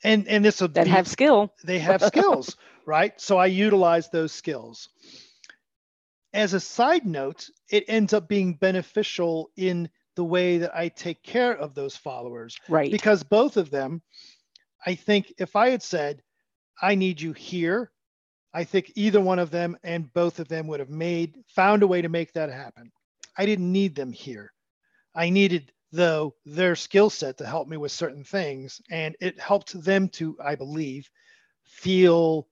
and 0.03 0.27
and 0.27 0.43
this 0.43 0.61
will 0.61 0.69
that 0.69 0.85
be, 0.85 0.91
have 0.91 1.07
skill 1.07 1.53
they 1.63 1.79
have 1.79 2.01
skills, 2.01 2.55
right? 2.85 3.19
So 3.19 3.37
I 3.37 3.47
utilize 3.47 4.09
those 4.09 4.31
skills. 4.31 4.89
As 6.33 6.53
a 6.53 6.59
side 6.59 7.05
note, 7.05 7.49
it 7.69 7.85
ends 7.87 8.13
up 8.13 8.27
being 8.27 8.53
beneficial 8.53 9.51
in 9.57 9.89
the 10.15 10.23
way 10.23 10.59
that 10.59 10.75
I 10.75 10.89
take 10.89 11.23
care 11.23 11.53
of 11.53 11.73
those 11.73 11.95
followers 11.95 12.57
right 12.67 12.91
because 12.91 13.23
both 13.23 13.57
of 13.57 13.69
them, 13.69 14.01
I 14.85 14.95
think 14.95 15.33
if 15.37 15.55
I 15.55 15.69
had 15.69 15.81
said, 15.81 16.21
I 16.81 16.95
need 16.95 17.21
you 17.21 17.33
here 17.33 17.91
I 18.53 18.63
think 18.63 18.91
either 18.95 19.21
one 19.21 19.39
of 19.39 19.51
them 19.51 19.77
and 19.83 20.11
both 20.13 20.39
of 20.39 20.47
them 20.47 20.67
would 20.67 20.79
have 20.79 20.89
made 20.89 21.37
found 21.47 21.83
a 21.83 21.87
way 21.87 22.01
to 22.01 22.09
make 22.09 22.33
that 22.33 22.51
happen. 22.51 22.91
I 23.37 23.45
didn't 23.45 23.71
need 23.71 23.95
them 23.95 24.11
here. 24.11 24.51
I 25.15 25.29
needed 25.29 25.71
though 25.93 26.35
their 26.45 26.75
skill 26.75 27.09
set 27.09 27.37
to 27.37 27.45
help 27.45 27.67
me 27.67 27.77
with 27.77 27.91
certain 27.91 28.23
things 28.23 28.81
and 28.89 29.15
it 29.19 29.39
helped 29.39 29.81
them 29.83 30.09
to 30.09 30.37
I 30.43 30.55
believe 30.55 31.09
feel 31.63 32.47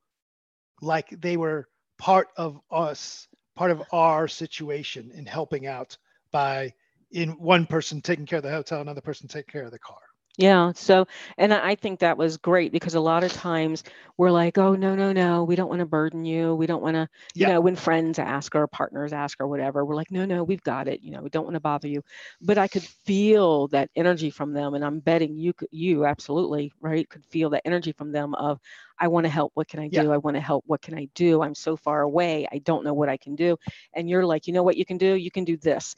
like 0.81 1.09
they 1.09 1.37
were 1.37 1.67
part 1.97 2.27
of 2.37 2.59
us, 2.71 3.27
part 3.59 3.71
of 3.71 3.83
our 3.91 4.25
situation 4.25 5.11
in 5.13 5.25
helping 5.25 5.67
out 5.67 5.97
by 6.31 6.73
in 7.11 7.31
one 7.31 7.65
person 7.65 7.99
taking 7.99 8.25
care 8.25 8.37
of 8.37 8.43
the 8.43 8.49
hotel, 8.49 8.79
another 8.79 9.01
person 9.01 9.27
taking 9.27 9.51
care 9.51 9.65
of 9.65 9.71
the 9.71 9.79
car. 9.79 9.97
Yeah. 10.39 10.71
So, 10.73 11.05
and 11.37 11.53
I 11.53 11.75
think 11.75 11.99
that 11.99 12.17
was 12.17 12.37
great 12.37 12.71
because 12.71 12.95
a 12.95 13.01
lot 13.01 13.25
of 13.25 13.33
times 13.33 13.83
we're 14.17 14.31
like, 14.31 14.57
oh, 14.57 14.73
no, 14.75 14.95
no, 14.95 15.11
no, 15.11 15.43
we 15.43 15.57
don't 15.57 15.67
want 15.67 15.81
to 15.81 15.85
burden 15.85 16.23
you. 16.23 16.55
We 16.55 16.65
don't 16.65 16.81
want 16.81 16.95
to, 16.95 17.09
you 17.37 17.45
Yeah. 17.45 17.47
know, 17.47 17.59
when 17.59 17.75
friends 17.75 18.19
ask 18.19 18.55
or 18.55 18.65
partners 18.67 19.11
ask 19.11 19.41
or 19.41 19.47
whatever, 19.49 19.85
we're 19.85 19.95
like, 19.95 20.11
no, 20.11 20.23
no, 20.23 20.45
we've 20.45 20.63
got 20.63 20.87
it. 20.87 21.01
You 21.01 21.11
know, 21.11 21.21
we 21.21 21.29
don't 21.29 21.43
want 21.43 21.55
to 21.55 21.59
bother 21.59 21.89
you. 21.89 22.03
But 22.39 22.57
I 22.57 22.69
could 22.69 22.85
feel 22.85 23.67
that 23.69 23.89
energy 23.97 24.29
from 24.29 24.53
them. 24.53 24.75
And 24.75 24.85
I'm 24.85 25.01
betting 25.01 25.35
you, 25.37 25.51
you 25.71 26.05
absolutely, 26.05 26.71
right, 26.79 27.07
could 27.09 27.25
feel 27.25 27.49
that 27.49 27.63
energy 27.65 27.91
from 27.91 28.13
them 28.13 28.33
of, 28.33 28.61
I 28.97 29.09
want 29.09 29.25
to 29.25 29.29
help. 29.29 29.51
What 29.55 29.67
can 29.67 29.81
I 29.81 29.89
Yeah. 29.91 30.03
do? 30.03 30.09
I 30.13 30.17
want 30.19 30.35
to 30.37 30.41
help. 30.41 30.63
What 30.67 30.81
can 30.81 30.97
I 30.97 31.09
do? 31.15 31.41
I'm 31.43 31.55
so 31.55 31.75
far 31.75 31.99
away. 32.01 32.47
I 32.49 32.59
don't 32.59 32.85
know 32.85 32.93
what 32.93 33.09
I 33.09 33.17
can 33.17 33.35
do. 33.35 33.57
And 33.93 34.09
you're 34.09 34.25
like, 34.25 34.47
you 34.47 34.53
know 34.53 34.63
what 34.63 34.77
you 34.77 34.85
can 34.85 34.97
do? 34.97 35.15
You 35.15 35.31
can 35.31 35.43
do 35.43 35.57
this. 35.57 35.95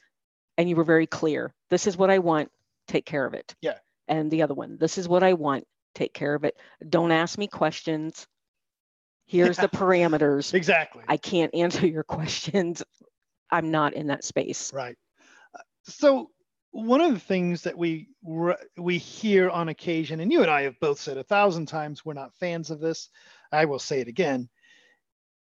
And 0.57 0.69
you 0.69 0.75
were 0.75 0.83
very 0.83 1.07
clear. 1.07 1.53
This 1.69 1.87
is 1.87 1.95
what 1.97 2.09
I 2.09 2.19
want. 2.19 2.51
Take 2.87 3.05
care 3.05 3.25
of 3.25 3.33
it 3.35 3.55
Yeah. 3.61 3.79
And 4.11 4.29
the 4.29 4.43
other 4.43 4.53
one 4.53 4.77
this 4.79 4.99
is 4.99 5.07
what 5.07 5.23
i 5.23 5.33
want 5.33 5.65
take 5.95 6.13
care 6.13 6.35
of 6.35 6.43
it 6.43 6.55
don't 6.87 7.11
ask 7.11 7.37
me 7.37 7.47
questions 7.47 8.27
here's 9.25 9.57
the 9.57 9.67
parameters 9.69 10.53
Exactly. 10.53 11.03
i 11.07 11.17
can't 11.17 11.55
answer 11.55 11.87
your 11.87 12.03
questions 12.03 12.83
i'm 13.49 13.71
not 13.71 13.93
in 13.93 14.07
that 14.07 14.23
space 14.23 14.71
Right. 14.73 14.95
So 15.83 16.29
one 16.71 17.01
of 17.01 17.13
the 17.13 17.19
things 17.19 17.63
that 17.63 17.77
we 17.77 18.07
we 18.77 18.97
hear 18.97 19.49
on 19.49 19.69
occasion, 19.69 20.19
and 20.19 20.31
you 20.31 20.41
and 20.41 20.49
I 20.49 20.63
have 20.63 20.79
both 20.79 20.99
said 20.99 21.17
a 21.17 21.23
thousand 21.23 21.65
times, 21.65 22.05
we're 22.05 22.13
not 22.13 22.35
fans 22.35 22.71
of 22.71 22.79
this. 22.79 23.09
I 23.51 23.65
will 23.65 23.79
say 23.79 23.99
it 23.99 24.07
again. 24.07 24.49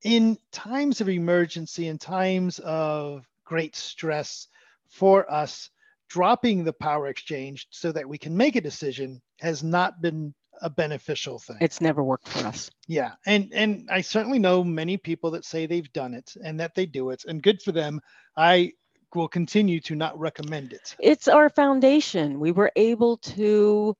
In 0.03 0.37
times 0.51 1.01
of 1.01 1.09
emergency, 1.09 1.87
in 1.87 1.97
times 1.97 2.59
of 2.59 3.27
great 3.43 3.75
stress, 3.75 4.47
for 4.89 5.29
us, 5.29 5.69
dropping 6.09 6.63
the 6.63 6.73
power 6.73 7.07
exchange 7.07 7.67
so 7.69 7.91
that 7.91 8.07
we 8.07 8.17
can 8.17 8.35
make 8.35 8.55
a 8.55 8.61
decision 8.61 9.21
has 9.39 9.63
not 9.63 10.01
been 10.01 10.33
a 10.61 10.69
beneficial 10.69 11.37
thing. 11.39 11.57
it's 11.61 11.81
never 11.81 12.03
worked 12.03 12.27
for 12.27 12.45
us 12.47 12.69
Yeah, 12.87 13.11
and 13.27 13.51
and 13.53 13.87
I 13.91 14.01
certainly 14.01 14.39
know 14.39 14.63
many 14.63 14.97
people 14.97 15.29
that 15.31 15.45
say 15.45 15.65
they've 15.67 15.91
done 15.93 16.13
it 16.15 16.33
and 16.43 16.59
that 16.59 16.73
they 16.75 16.85
do 16.87 17.11
it, 17.11 17.23
and 17.27 17.43
good 17.43 17.61
for 17.61 17.71
them. 17.71 18.01
I 18.35 18.73
will 19.13 19.27
continue 19.27 19.79
to 19.81 19.95
not 19.95 20.17
recommend 20.19 20.73
it. 20.73 20.95
it's 20.99 21.27
our 21.27 21.49
foundation 21.49 22.39
we 22.39 22.51
were 22.51 22.71
able 22.75 23.17
to 23.17 23.95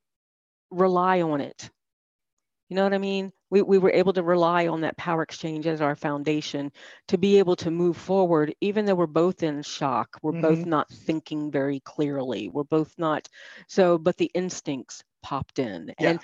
rely 0.72 1.22
on 1.22 1.42
it 1.42 1.70
you 2.70 2.76
know 2.76 2.84
what 2.84 2.94
i 2.94 2.98
mean 2.98 3.32
we, 3.50 3.62
we 3.62 3.78
were 3.78 3.92
able 3.92 4.14
to 4.14 4.24
rely 4.24 4.68
on 4.68 4.82
that 4.82 4.98
power 4.98 5.22
exchange 5.22 5.68
as 5.68 5.82
our 5.82 5.96
foundation 5.96 6.72
to 7.08 7.18
be 7.18 7.40
able 7.40 7.56
to 7.58 7.72
move 7.72 7.98
forward 7.98 8.54
even 8.62 8.86
though 8.86 8.96
we're 8.96 9.08
both 9.08 9.44
in 9.44 9.62
shock 9.62 10.18
we're 10.22 10.34
both 10.34 10.60
Mhm. 10.60 10.66
not 10.66 10.90
thinking 10.90 11.52
very 11.52 11.80
clearly 11.82 12.50
we're 12.50 12.64
both 12.64 12.94
not 12.98 13.28
so 13.68 13.98
but 13.98 14.18
the 14.18 14.32
instincts 14.34 15.04
popped 15.24 15.60
in 15.60 15.94
Yeah. 16.00 16.14
and 16.14 16.22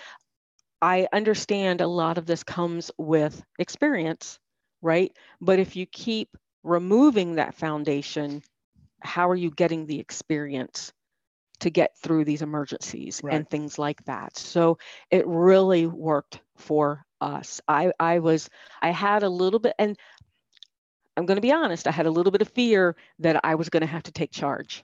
i 0.82 1.08
understand 1.14 1.82
a 1.82 1.88
lot 1.88 2.18
of 2.18 2.26
this 2.26 2.44
comes 2.44 2.92
with 2.98 3.44
experience 3.60 4.40
right 4.82 5.18
but 5.42 5.60
if 5.60 5.76
you 5.76 5.86
keep 5.86 6.36
removing 6.64 7.36
that 7.36 7.56
foundation 7.56 8.42
how 9.02 9.30
are 9.30 9.36
you 9.36 9.52
getting 9.52 9.86
the 9.86 10.00
experience 10.00 10.94
to 11.60 11.70
get 11.70 11.98
through 11.98 12.26
these 12.26 12.42
emergencies 12.42 13.22
Right. 13.22 13.34
and 13.34 13.50
things 13.50 13.80
like 13.80 14.04
that 14.06 14.38
so 14.38 14.78
it 15.12 15.26
really 15.28 15.88
worked 15.88 16.42
for 16.58 17.06
us 17.24 17.62
i 17.68 17.92
i 18.00 18.20
was 18.20 18.50
i 18.82 18.92
had 18.92 19.24
a 19.24 19.30
little 19.30 19.60
bit 19.60 19.74
and 19.80 19.98
i'm 21.18 21.26
going 21.26 21.38
to 21.38 21.42
be 21.42 21.52
honest 21.52 21.88
i 21.88 21.92
had 21.92 22.06
a 22.06 22.12
little 22.12 22.32
bit 22.32 22.42
of 22.42 22.50
fear 22.50 22.96
that 23.20 23.40
i 23.44 23.56
was 23.56 23.70
going 23.70 23.82
to 23.82 23.88
have 23.88 24.04
to 24.04 24.12
take 24.12 24.32
charge 24.32 24.84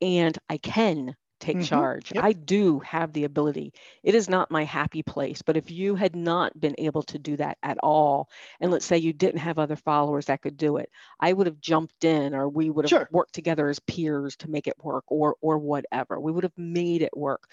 and 0.00 0.38
i 0.50 0.56
can 0.58 1.14
take 1.40 1.60
Mhm. 1.60 1.60
charge 1.60 2.12
Yep. 2.12 2.18
i 2.18 2.32
do 2.32 2.80
have 2.80 3.12
the 3.12 3.24
ability 3.24 3.72
it 4.02 4.14
is 4.14 4.28
not 4.28 4.50
my 4.50 4.64
happy 4.64 5.02
place 5.02 5.42
but 5.42 5.56
if 5.56 5.70
you 5.70 5.94
had 5.94 6.16
not 6.16 6.58
been 6.58 6.74
able 6.78 7.02
to 7.02 7.18
do 7.18 7.36
that 7.36 7.58
at 7.62 7.78
all 7.82 8.28
and 8.60 8.70
let's 8.72 8.86
say 8.86 8.98
you 8.98 9.12
didn't 9.12 9.40
have 9.40 9.58
other 9.58 9.76
followers 9.76 10.26
that 10.26 10.42
could 10.42 10.56
do 10.56 10.78
it 10.78 10.90
i 11.20 11.32
would 11.32 11.46
have 11.46 11.60
jumped 11.60 12.04
in 12.04 12.34
or 12.34 12.48
we 12.48 12.70
would 12.70 12.84
have 12.86 12.94
Sure. 12.94 13.10
worked 13.10 13.34
together 13.34 13.68
as 13.68 13.78
peers 13.80 14.36
to 14.36 14.50
make 14.50 14.66
it 14.66 14.74
work 14.82 15.04
or 15.08 15.36
or 15.40 15.58
whatever 15.58 16.20
we 16.20 16.32
would 16.32 16.44
have 16.44 16.58
made 16.58 17.02
it 17.02 17.16
work 17.16 17.50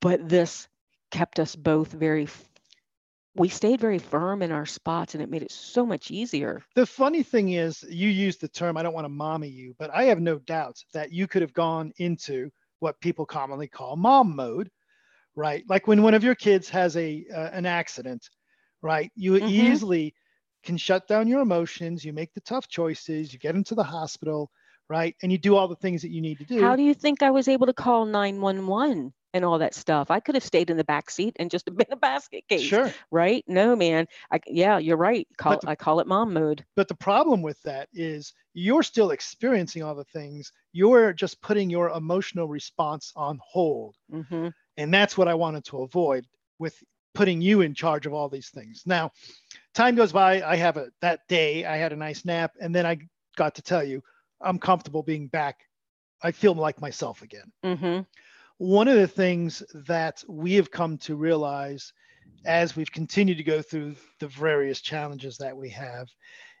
but 0.00 0.28
this 0.28 0.68
kept 1.10 1.40
us 1.40 1.56
both 1.56 1.92
very 1.92 2.26
we 3.34 3.48
stayed 3.48 3.80
very 3.80 3.98
firm 3.98 4.42
in 4.42 4.52
our 4.52 4.66
spots 4.66 5.14
and 5.14 5.22
it 5.22 5.30
made 5.30 5.42
it 5.42 5.50
so 5.52 5.86
much 5.86 6.10
easier 6.10 6.64
The 6.74 6.86
funny 6.86 7.22
thing 7.22 7.50
is, 7.52 7.82
you 7.88 8.08
use 8.08 8.36
the 8.36 8.48
term. 8.48 8.76
I 8.76 8.82
don't 8.82 8.94
want 8.94 9.04
to 9.04 9.08
mommy 9.10 9.48
you, 9.48 9.74
but 9.78 9.90
I 9.90 10.04
have 10.04 10.20
no 10.20 10.38
doubt 10.38 10.82
that 10.92 11.12
you 11.12 11.26
could 11.26 11.42
have 11.42 11.52
gone 11.52 11.92
into 11.98 12.50
what 12.80 13.00
people 13.00 13.26
commonly 13.26 13.66
call 13.68 13.96
mom 13.96 14.34
mode, 14.36 14.70
right? 15.34 15.64
Like 15.68 15.86
when 15.86 16.02
one 16.02 16.14
of 16.14 16.24
your 16.24 16.34
kids 16.34 16.68
has 16.70 16.96
a 16.96 17.26
uh, 17.34 17.50
an 17.52 17.66
accident, 17.66 18.28
right? 18.82 19.10
You 19.16 19.36
Mhm. 19.40 19.44
easily 19.44 20.14
can 20.64 20.76
shut 20.76 21.06
down 21.08 21.28
your 21.28 21.40
emotions. 21.40 22.04
You 22.04 22.12
make 22.12 22.32
the 22.34 22.40
tough 22.40 22.68
choices. 22.68 23.32
You 23.32 23.38
get 23.38 23.54
into 23.56 23.74
the 23.74 23.84
hospital, 23.84 24.50
right? 24.88 25.14
And 25.22 25.32
you 25.32 25.38
do 25.38 25.56
all 25.56 25.68
the 25.68 25.76
things 25.76 26.02
that 26.02 26.10
you 26.10 26.20
need 26.20 26.38
to 26.40 26.44
do. 26.46 26.62
how 26.62 26.76
do 26.76 26.82
you 26.82 26.94
think 26.94 27.22
i 27.22 27.30
was 27.30 27.48
able 27.48 27.66
to 27.66 27.72
call 27.72 28.04
911 28.04 29.12
and 29.34 29.44
all 29.44 29.58
that 29.58 29.74
stuff 29.74 30.10
i 30.10 30.20
could 30.20 30.34
have 30.34 30.44
stayed 30.44 30.70
in 30.70 30.76
the 30.76 30.84
back 30.84 31.10
seat 31.10 31.36
and 31.38 31.50
just 31.50 31.64
been 31.76 31.86
a 31.92 31.96
basket 31.96 32.44
case 32.48 32.62
Sure. 32.62 32.92
right 33.10 33.44
no 33.46 33.74
man 33.76 34.06
I, 34.30 34.40
yeah 34.46 34.78
you're 34.78 34.96
right 34.96 35.26
call, 35.38 35.58
the- 35.60 35.68
i 35.68 35.74
call 35.76 36.00
it 36.00 36.06
mom 36.06 36.32
mode 36.32 36.64
But 36.76 36.88
the 36.88 36.94
problem 36.94 37.42
with 37.42 37.60
that 37.62 37.88
is 37.92 38.32
you're 38.54 38.82
still 38.82 39.10
experiencing 39.12 39.82
all 39.84 39.94
the 39.94 40.04
things. 40.04 40.50
You're 40.72 41.12
just 41.12 41.40
putting 41.40 41.70
your 41.70 41.90
emotional 41.90 42.48
response 42.48 43.12
on 43.14 43.38
hold. 43.42 43.94
hmm 44.10 44.48
And 44.76 44.92
that's 44.92 45.16
what 45.16 45.28
I 45.28 45.34
wanted 45.34 45.64
to 45.66 45.82
avoid 45.82 46.26
with 46.58 46.74
putting 47.14 47.40
you 47.40 47.60
in 47.60 47.74
charge 47.74 48.06
of 48.06 48.12
all 48.12 48.28
these 48.28 48.50
things. 48.50 48.82
Now, 48.86 49.12
time 49.74 49.94
goes 49.94 50.10
by. 50.12 50.42
I 50.42 50.56
have 50.56 50.76
a 50.76 50.90
that 51.00 51.20
day 51.28 51.64
I 51.64 51.76
had 51.76 51.92
a 51.92 51.96
nice 51.96 52.24
nap, 52.24 52.52
and 52.60 52.74
then 52.74 52.86
I 52.86 52.98
got 53.36 53.54
to 53.54 53.62
tell 53.62 53.84
you 53.84 54.02
I'm 54.40 54.58
comfortable 54.58 55.02
being 55.04 55.28
back. 55.28 55.60
I 56.22 56.32
feel 56.32 56.54
like 56.54 56.80
myself 56.80 57.22
again. 57.22 57.52
hmm 57.64 58.00
One 58.60 58.88
of 58.88 58.96
the 58.96 59.08
things 59.08 59.62
that 59.86 60.22
we 60.28 60.52
have 60.56 60.70
come 60.70 60.98
to 60.98 61.16
realize 61.16 61.94
as 62.44 62.76
we've 62.76 62.92
continued 62.92 63.38
to 63.38 63.42
go 63.42 63.62
through 63.62 63.96
the 64.18 64.28
various 64.28 64.82
challenges 64.82 65.38
that 65.38 65.56
we 65.56 65.70
have 65.70 66.08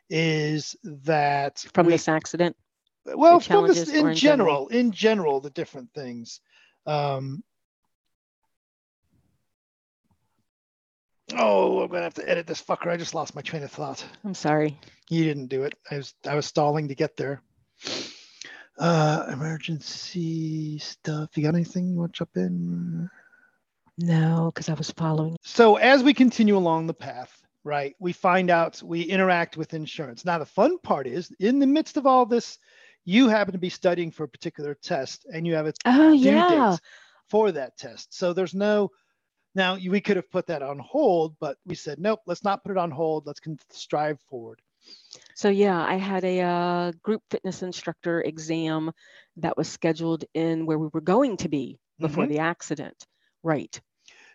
is 0.08 0.74
that 0.82 1.58
from 1.74 1.84
we, 1.84 1.92
this 1.92 2.08
accident? 2.08 2.56
Well 3.04 3.38
from 3.38 3.66
this 3.66 3.90
in 3.90 4.08
in 4.08 4.14
general, 4.14 4.66
general? 4.66 4.68
in 4.68 4.92
general 4.92 5.40
the 5.40 5.50
different 5.50 5.92
things. 5.92 6.40
Um 6.86 7.44
oh 11.36 11.82
i'm 11.82 11.90
gonna 11.90 12.04
have 12.04 12.14
to 12.14 12.26
edit 12.26 12.46
this 12.46 12.62
fucker. 12.62 12.90
I 12.90 12.96
just 12.96 13.14
lost 13.14 13.34
my 13.34 13.42
train 13.42 13.62
of 13.62 13.72
thought. 13.72 14.02
I'm 14.24 14.32
sorry. 14.32 14.80
You 15.10 15.24
didn't 15.24 15.48
do 15.48 15.64
it. 15.64 15.74
I 15.90 15.98
was 15.98 16.14
i 16.26 16.34
was 16.34 16.46
stalling 16.46 16.88
to 16.88 16.94
get 16.94 17.18
there 17.18 17.42
uh 18.80 19.26
emergency 19.32 20.78
stuff 20.78 21.36
you 21.36 21.42
got 21.42 21.54
anything 21.54 21.88
you 21.88 21.98
want 21.98 22.12
to 22.12 22.18
jump 22.18 22.30
in 22.36 23.08
no 23.98 24.50
because 24.52 24.68
i 24.68 24.74
was 24.74 24.90
following 24.92 25.36
so 25.42 25.76
as 25.76 26.02
we 26.02 26.12
continue 26.14 26.56
along 26.56 26.86
the 26.86 26.94
path 26.94 27.42
right 27.62 27.94
we 27.98 28.12
find 28.12 28.50
out 28.50 28.82
we 28.82 29.02
interact 29.02 29.56
with 29.56 29.74
insurance 29.74 30.24
now 30.24 30.38
the 30.38 30.46
fun 30.46 30.78
part 30.78 31.06
is 31.06 31.30
in 31.40 31.58
the 31.58 31.66
midst 31.66 31.96
of 31.96 32.06
all 32.06 32.24
this 32.24 32.58
you 33.04 33.28
happen 33.28 33.52
to 33.52 33.58
be 33.58 33.68
studying 33.68 34.10
for 34.10 34.24
a 34.24 34.28
particular 34.28 34.74
test 34.74 35.26
and 35.32 35.46
you 35.46 35.54
have 35.54 35.66
a 35.66 35.72
oh 35.84 36.10
due 36.12 36.30
yeah 36.30 36.70
dates 36.70 36.80
for 37.30 37.52
that 37.52 37.78
test. 37.78 38.12
So 38.12 38.32
there's 38.32 38.54
no, 38.54 38.90
now 39.54 39.76
we 39.76 40.00
could 40.00 40.16
have 40.16 40.30
put 40.30 40.48
that 40.48 40.62
on 40.62 40.78
hold, 40.80 41.36
but 41.40 41.56
we 41.64 41.76
said, 41.76 41.98
nope, 41.98 42.20
let's 42.26 42.44
not 42.44 42.62
put 42.62 42.72
it 42.72 42.78
on 42.78 42.90
hold. 42.90 43.26
Let's 43.26 43.40
con- 43.40 43.58
strive 43.70 44.20
forward. 44.28 44.60
So 45.40 45.48
yeah, 45.48 45.82
I 45.82 45.94
had 45.94 46.22
a 46.24 46.40
uh, 46.42 46.92
group 47.02 47.22
fitness 47.30 47.62
instructor 47.62 48.20
exam 48.20 48.92
that 49.38 49.56
was 49.56 49.70
scheduled 49.70 50.26
in 50.34 50.66
where 50.66 50.78
we 50.78 50.88
were 50.92 51.00
going 51.00 51.38
to 51.38 51.48
be 51.48 51.78
before 51.98 52.24
Mhm. 52.24 52.28
the 52.28 52.38
accident. 52.40 53.06
Right. 53.42 53.80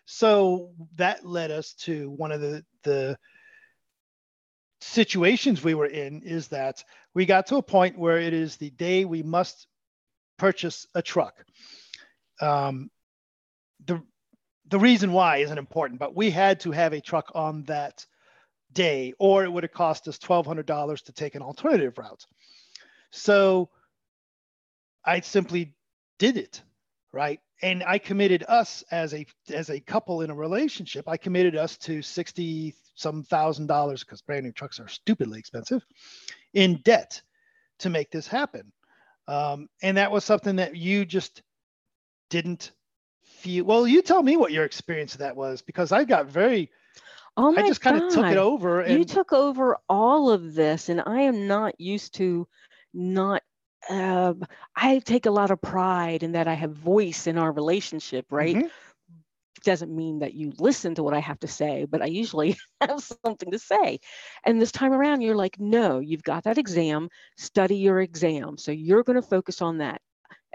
So 0.06 0.74
that 0.96 1.24
led 1.24 1.52
us 1.52 1.74
to 1.84 2.10
one 2.10 2.32
of 2.32 2.40
the, 2.40 2.66
the 2.82 3.16
situations 4.80 5.62
we 5.62 5.74
were 5.74 5.86
in 5.86 6.22
is 6.22 6.48
that 6.48 6.82
we 7.14 7.24
got 7.24 7.46
to 7.46 7.56
a 7.58 7.62
point 7.62 7.96
where 7.96 8.18
it 8.18 8.32
is 8.32 8.56
the 8.56 8.70
day 8.70 9.04
we 9.04 9.22
must 9.22 9.68
purchase 10.38 10.88
a 10.92 11.02
truck. 11.02 11.44
Um, 12.40 12.90
the, 13.84 14.02
the 14.66 14.80
reason 14.80 15.12
why 15.12 15.36
isn't 15.36 15.56
important, 15.56 16.00
but 16.00 16.16
we 16.16 16.32
had 16.32 16.58
to 16.60 16.72
have 16.72 16.92
a 16.92 17.00
truck 17.00 17.30
on 17.32 17.62
that 17.66 18.04
day, 18.76 19.14
or 19.18 19.44
it 19.44 19.50
would 19.50 19.64
have 19.64 19.72
cost 19.72 20.06
us 20.06 20.18
$1,200 20.18 21.02
to 21.04 21.12
take 21.12 21.34
an 21.34 21.42
alternative 21.42 21.98
route. 21.98 22.24
So 23.10 23.70
I 25.04 25.20
simply 25.20 25.74
did 26.18 26.36
it, 26.36 26.62
right? 27.12 27.40
And 27.62 27.82
I 27.82 27.98
committed 27.98 28.44
us 28.46 28.84
as 28.90 29.14
a 29.14 29.26
as 29.48 29.70
a 29.70 29.80
couple 29.80 30.20
in 30.20 30.30
a 30.30 30.34
relationship. 30.34 31.08
I 31.08 31.16
committed 31.16 31.56
us 31.56 31.78
to 31.78 32.02
sixty 32.02 32.74
some 32.94 33.22
thousand 33.22 33.66
dollars 33.66 34.04
because 34.04 34.20
brand 34.20 34.44
new 34.44 34.52
trucks 34.52 34.78
are 34.78 34.88
stupidly 34.88 35.38
expensive 35.38 35.82
in 36.52 36.80
debt 36.84 37.22
to 37.78 37.88
make 37.88 38.10
this 38.10 38.28
happen. 38.28 38.72
Um, 39.26 39.68
and 39.82 39.96
that 39.96 40.12
was 40.12 40.24
something 40.24 40.56
that 40.56 40.76
you 40.76 41.06
just 41.06 41.42
didn't 42.28 42.72
feel. 43.22 43.64
Well, 43.64 43.86
you 43.86 44.02
tell 44.02 44.22
me 44.22 44.36
what 44.36 44.52
your 44.52 44.64
experience 44.64 45.14
of 45.14 45.20
that 45.20 45.36
was 45.36 45.62
because 45.62 45.92
I 45.92 46.04
got 46.04 46.26
very. 46.26 46.70
Oh 47.36 47.52
my 47.52 47.62
I 47.62 47.62
just 47.62 47.80
kind 47.80 47.96
of 47.96 48.06
took 48.08 48.30
it 48.30 48.36
over. 48.38 48.80
And, 48.80 49.02
you 49.02 49.04
took 49.04 49.32
over 49.32 49.78
all 49.88 50.30
of 50.30 50.54
this, 50.54 50.88
and 50.88 51.02
I 51.04 51.22
am 51.22 51.46
not 51.46 51.80
used 51.80 52.14
to 52.14 52.48
not. 52.94 53.42
Uh, 53.88 54.34
I 54.74 54.98
take 55.00 55.26
a 55.26 55.30
lot 55.30 55.50
of 55.52 55.60
pride 55.60 56.22
in 56.22 56.32
that 56.32 56.48
I 56.48 56.54
have 56.54 56.72
voice 56.72 57.26
in 57.26 57.38
our 57.38 57.52
relationship, 57.52 58.26
right? 58.32 58.58
Mhm. 58.58 58.70
doesn't 59.64 59.94
mean 59.94 60.20
that 60.20 60.34
you 60.34 60.52
listen 60.58 60.94
to 60.94 61.02
what 61.02 61.14
I 61.14 61.18
have 61.18 61.40
to 61.40 61.48
say, 61.48 61.86
but 61.86 62.02
I 62.02 62.06
usually 62.06 62.56
have 62.80 63.02
something 63.02 63.50
to 63.50 63.58
say. 63.58 63.98
And 64.44 64.60
this 64.60 64.70
time 64.72 64.92
around, 64.92 65.22
you're 65.22 65.34
like, 65.36 65.58
no, 65.58 65.98
you've 65.98 66.22
got 66.22 66.44
that 66.44 66.58
exam, 66.58 67.08
study 67.36 67.76
your 67.76 68.00
exam. 68.00 68.58
So 68.58 68.70
you're 68.70 69.02
going 69.02 69.20
to 69.20 69.26
focus 69.26 69.62
on 69.62 69.78
that. 69.78 70.02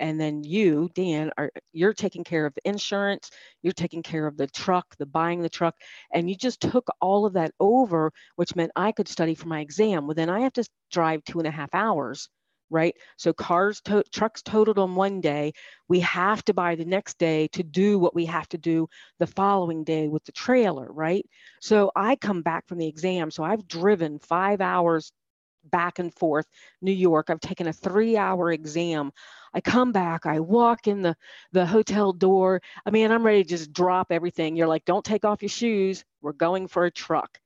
And 0.02 0.20
then 0.20 0.44
you, 0.44 0.90
Dan, 0.96 1.32
are 1.38 1.52
you're 1.74 1.94
taking 1.94 2.24
care 2.26 2.46
of 2.46 2.54
the 2.56 2.68
insurance, 2.68 3.32
you're 3.62 3.74
taking 3.74 4.04
care 4.04 4.28
of 4.28 4.38
the 4.38 4.48
truck, 4.48 4.96
the 4.98 5.06
buying 5.06 5.42
the 5.42 5.50
truck, 5.50 5.76
and 6.14 6.30
you 6.30 6.36
just 6.36 6.60
took 6.62 6.88
all 7.00 7.26
of 7.26 7.34
that 7.34 7.54
over, 7.60 8.12
which 8.36 8.56
meant 8.56 8.72
I 8.76 8.92
could 8.92 9.08
study 9.08 9.36
for 9.36 9.48
my 9.48 9.62
exam. 9.62 10.08
Well, 10.08 10.16
then 10.16 10.30
I 10.30 10.42
have 10.42 10.54
to 10.54 10.66
drive 10.92 11.24
two 11.24 11.40
and 11.40 11.48
a 11.48 11.52
half 11.52 11.74
hours 11.74 12.30
right? 12.70 12.96
So 13.18 13.34
cars, 13.34 13.82
to- 13.82 14.04
trucks 14.14 14.42
totaled 14.42 14.80
on 14.80 14.96
one 14.96 15.20
day. 15.20 15.52
We 15.90 16.00
have 16.02 16.44
to 16.46 16.54
buy 16.54 16.76
the 16.76 16.86
next 16.86 17.18
day 17.18 17.50
to 17.50 17.64
do 17.64 18.00
what 18.00 18.16
we 18.16 18.26
have 18.28 18.48
to 18.50 18.58
do 18.58 18.88
the 19.20 19.28
following 19.28 19.84
day 19.84 20.08
with 20.08 20.24
the 20.24 20.32
trailer, 20.32 20.92
right? 20.92 21.26
So 21.60 21.92
I 21.96 22.16
come 22.16 22.42
back 22.44 22.68
from 22.68 22.78
the 22.78 22.88
exam. 22.88 23.30
So 23.32 23.44
I've 23.44 23.68
driven 23.68 24.20
five 24.20 24.62
hours 24.62 25.12
back 25.64 26.00
and 26.00 26.14
forth 26.14 26.48
New 26.82 26.92
York. 26.92 27.30
I've 27.30 27.40
taken 27.40 27.68
a 27.68 27.74
three 27.74 28.18
hour 28.18 28.52
exam. 28.52 29.12
I 29.54 29.62
come 29.62 29.92
back, 29.92 30.26
I 30.26 30.40
walk 30.40 30.88
in 30.88 31.02
the, 31.02 31.16
the 31.52 31.66
hotel 31.66 32.14
door. 32.14 32.62
I 32.86 32.90
mean, 32.90 33.12
I'm 33.12 33.26
ready 33.26 33.44
to 33.44 33.50
just 33.50 33.74
drop 33.74 34.12
everything. 34.12 34.56
You're 34.56 34.68
like, 34.68 34.86
don't 34.86 35.04
take 35.04 35.26
off 35.26 35.42
your 35.42 35.50
shoes. 35.50 36.06
We're 36.22 36.34
going 36.34 36.68
for 36.68 36.86
a 36.86 36.92
truck. 36.92 37.40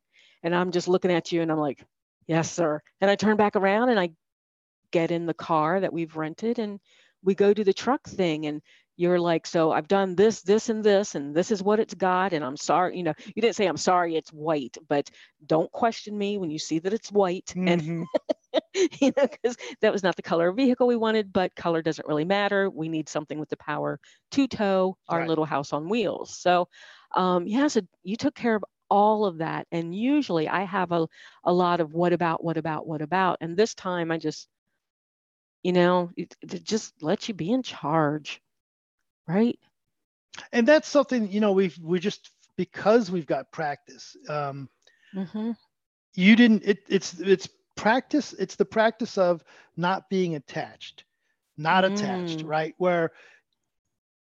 And 0.43 0.55
I'm 0.55 0.71
just 0.71 0.87
looking 0.87 1.11
at 1.11 1.31
you 1.31 1.41
and 1.41 1.51
I'm 1.51 1.57
like, 1.57 1.83
yes, 2.27 2.51
sir. 2.51 2.81
And 3.01 3.09
I 3.09 3.15
turn 3.15 3.37
back 3.37 3.55
around 3.55 3.89
and 3.89 3.99
I 3.99 4.11
get 4.91 5.11
in 5.11 5.25
the 5.25 5.33
car 5.33 5.79
that 5.79 5.93
we've 5.93 6.15
rented 6.15 6.59
and 6.59 6.79
we 7.23 7.33
go 7.33 7.53
do 7.53 7.63
the 7.63 7.73
truck 7.73 8.07
thing 8.07 8.45
and 8.45 8.61
you're 8.97 9.19
like 9.19 9.45
so 9.45 9.71
i've 9.71 9.87
done 9.87 10.15
this 10.15 10.41
this 10.41 10.69
and 10.69 10.83
this 10.83 11.15
and 11.15 11.35
this 11.35 11.51
is 11.51 11.61
what 11.63 11.79
it's 11.79 11.93
got 11.93 12.33
and 12.33 12.43
i'm 12.43 12.57
sorry 12.57 12.97
you 12.97 13.03
know 13.03 13.13
you 13.35 13.41
didn't 13.41 13.55
say 13.55 13.65
i'm 13.65 13.77
sorry 13.77 14.15
it's 14.15 14.31
white 14.31 14.77
but 14.87 15.09
don't 15.45 15.71
question 15.71 16.17
me 16.17 16.37
when 16.37 16.51
you 16.51 16.59
see 16.59 16.79
that 16.79 16.93
it's 16.93 17.11
white 17.11 17.55
and 17.65 17.81
Mhm. 17.83 18.09
you 19.01 19.11
know 19.15 19.27
because 19.27 19.57
that 19.81 19.91
was 19.91 20.03
not 20.03 20.15
the 20.15 20.21
color 20.21 20.49
of 20.49 20.55
vehicle 20.55 20.87
we 20.87 20.95
wanted 20.95 21.31
but 21.33 21.55
color 21.55 21.81
doesn't 21.81 22.07
really 22.07 22.25
matter 22.25 22.69
we 22.69 22.89
need 22.89 23.07
something 23.09 23.39
with 23.39 23.49
the 23.49 23.57
power 23.57 23.99
to 24.31 24.47
tow 24.47 24.97
our 25.07 25.23
Right. 25.23 25.25
little 25.25 25.45
house 25.45 25.73
on 25.73 25.89
wheels 25.89 26.37
so 26.37 26.67
um 27.15 27.47
yeah 27.47 27.67
so 27.67 27.81
you 28.03 28.15
took 28.15 28.35
care 28.35 28.55
of 28.55 28.63
all 28.89 29.25
of 29.25 29.39
that 29.39 29.67
and 29.71 29.95
usually 29.95 30.47
i 30.47 30.63
have 30.63 30.91
a, 30.91 31.07
a 31.43 31.51
lot 31.53 31.79
of 31.81 31.93
what 31.93 32.13
about 32.13 32.43
what 32.43 32.57
about 32.57 32.87
what 32.87 33.01
about 33.01 33.37
and 33.41 33.57
this 33.57 33.73
time 33.75 34.11
i 34.11 34.17
just 34.17 34.47
you 35.63 35.73
know 35.73 36.11
it, 36.15 36.35
it 36.41 36.63
just 36.63 36.93
let 37.01 37.27
you 37.27 37.33
be 37.33 37.51
in 37.51 37.63
charge 37.63 38.41
right 39.27 39.59
and 40.51 40.67
that's 40.67 40.87
something 40.87 41.31
you 41.31 41.39
know 41.39 41.51
we've 41.51 41.77
we 41.81 41.99
just 41.99 42.31
because 42.57 43.11
we've 43.11 43.25
got 43.25 43.51
practice. 43.51 44.15
Um, 44.29 44.69
mm-hmm. 45.13 45.51
you 46.13 46.35
didn't. 46.35 46.63
It, 46.65 46.79
it's 46.87 47.19
it's 47.19 47.49
practice. 47.75 48.33
It's 48.33 48.55
the 48.55 48.65
practice 48.65 49.17
of 49.17 49.43
not 49.75 50.09
being 50.09 50.35
attached, 50.35 51.03
not 51.57 51.85
attached, 51.85 52.39
Mm. 52.39 52.47
right? 52.47 52.73
Where 52.77 53.11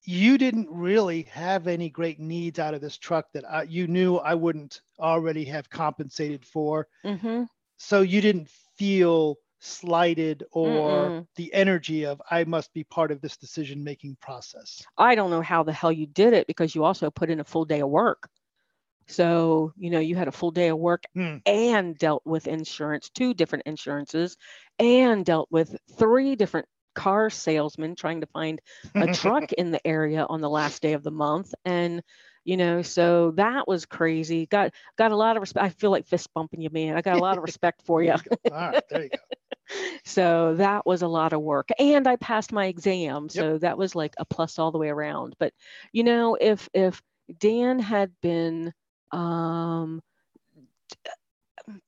you 0.05 0.39
didn't 0.39 0.69
really 0.71 1.23
have 1.25 1.67
any 1.67 1.91
great 1.91 2.19
needs 2.19 2.59
out 2.59 2.75
of 2.75 2.81
this 2.81 2.97
truck 2.97 3.27
that 3.33 3.45
I, 3.51 3.63
you 3.65 3.87
knew 3.87 4.17
I 4.17 4.35
wouldn't 4.35 4.81
already 4.99 5.45
have 5.47 5.69
compensated 5.69 6.45
for. 6.47 6.89
Mm-hmm. 7.05 7.45
So 7.77 8.01
you 8.01 8.21
didn't 8.21 8.49
feel 8.77 9.37
slighted 9.61 10.45
or 10.53 11.15
Mm-mm. 11.15 11.27
the 11.37 11.53
energy 11.55 12.05
of 12.07 12.21
I 12.31 12.45
must 12.45 12.73
be 12.73 12.85
part 12.85 13.11
of 13.13 13.21
this 13.21 13.37
decision 13.37 13.83
making 13.85 14.17
process. 14.21 14.89
I 14.97 15.15
don't 15.15 15.31
know 15.31 15.41
how 15.43 15.63
the 15.63 15.73
hell 15.73 15.93
you 15.93 16.07
did 16.07 16.33
it 16.33 16.47
because 16.47 16.75
you 16.75 16.85
also 16.85 17.11
put 17.11 17.31
in 17.31 17.41
a 17.41 17.45
full 17.45 17.65
day 17.65 17.81
of 17.81 17.89
work. 17.89 18.29
So, 19.09 19.73
you 19.77 19.91
know, 19.91 20.01
you 20.01 20.17
had 20.17 20.29
a 20.29 20.33
full 20.33 20.51
day 20.51 20.69
of 20.69 20.79
work 20.79 21.05
Hmm. 21.15 21.39
and 21.47 21.97
dealt 21.99 22.23
with 22.27 22.49
insurance, 22.49 23.11
two 23.11 23.35
different 23.35 23.67
insurances, 23.67 24.37
and 24.79 25.25
dealt 25.25 25.49
with 25.51 25.77
three 25.99 26.37
different 26.37 26.69
car 26.95 27.31
salesmen 27.31 27.95
trying 27.97 28.21
to 28.23 28.27
find 28.29 28.61
a 29.01 29.09
truck 29.09 29.53
in 29.55 29.71
the 29.71 29.87
area 29.87 30.27
on 30.29 30.41
the 30.41 30.51
last 30.51 30.83
day 30.83 30.95
of 30.95 31.03
the 31.05 31.11
month. 31.11 31.55
And, 31.65 32.03
you 32.45 32.57
know, 32.57 32.83
so 32.83 33.33
that 33.33 33.69
was 33.69 33.87
crazy. 33.87 34.47
Got 34.47 34.73
got 34.99 35.13
a 35.13 35.17
lot 35.17 35.37
of 35.37 35.41
respect. 35.43 35.65
I 35.67 35.71
feel 35.71 35.91
like 35.91 36.07
fist 36.07 36.33
bumping 36.35 36.61
you, 36.61 36.71
man. 36.71 36.97
I 36.97 37.03
got 37.03 37.17
a 37.17 37.21
lot 37.21 37.39
of 37.39 37.43
respect 37.43 37.83
for 37.83 38.03
you. 38.03 38.15
All 38.51 38.57
right, 38.57 38.83
there 38.89 39.05
you 39.05 39.11
go. 39.11 39.19
So 40.05 40.55
that 40.55 40.87
was 40.87 41.03
a 41.03 41.09
lot 41.09 41.33
of 41.33 41.41
work 41.41 41.69
and 41.79 42.07
i 42.09 42.17
passed 42.17 42.53
my 42.53 42.67
exam 42.67 43.29
so 43.29 43.59
that 43.59 43.79
was 43.79 43.95
like 43.95 44.15
a 44.19 44.25
plus 44.25 44.59
all 44.59 44.71
the 44.73 44.79
way 44.79 44.89
around 44.89 45.35
but 45.39 45.53
you 45.93 46.05
know 46.05 46.37
if 46.41 46.69
if 46.75 47.03
dan 47.39 47.79
had 47.79 48.13
been 48.23 48.73
um 49.13 50.01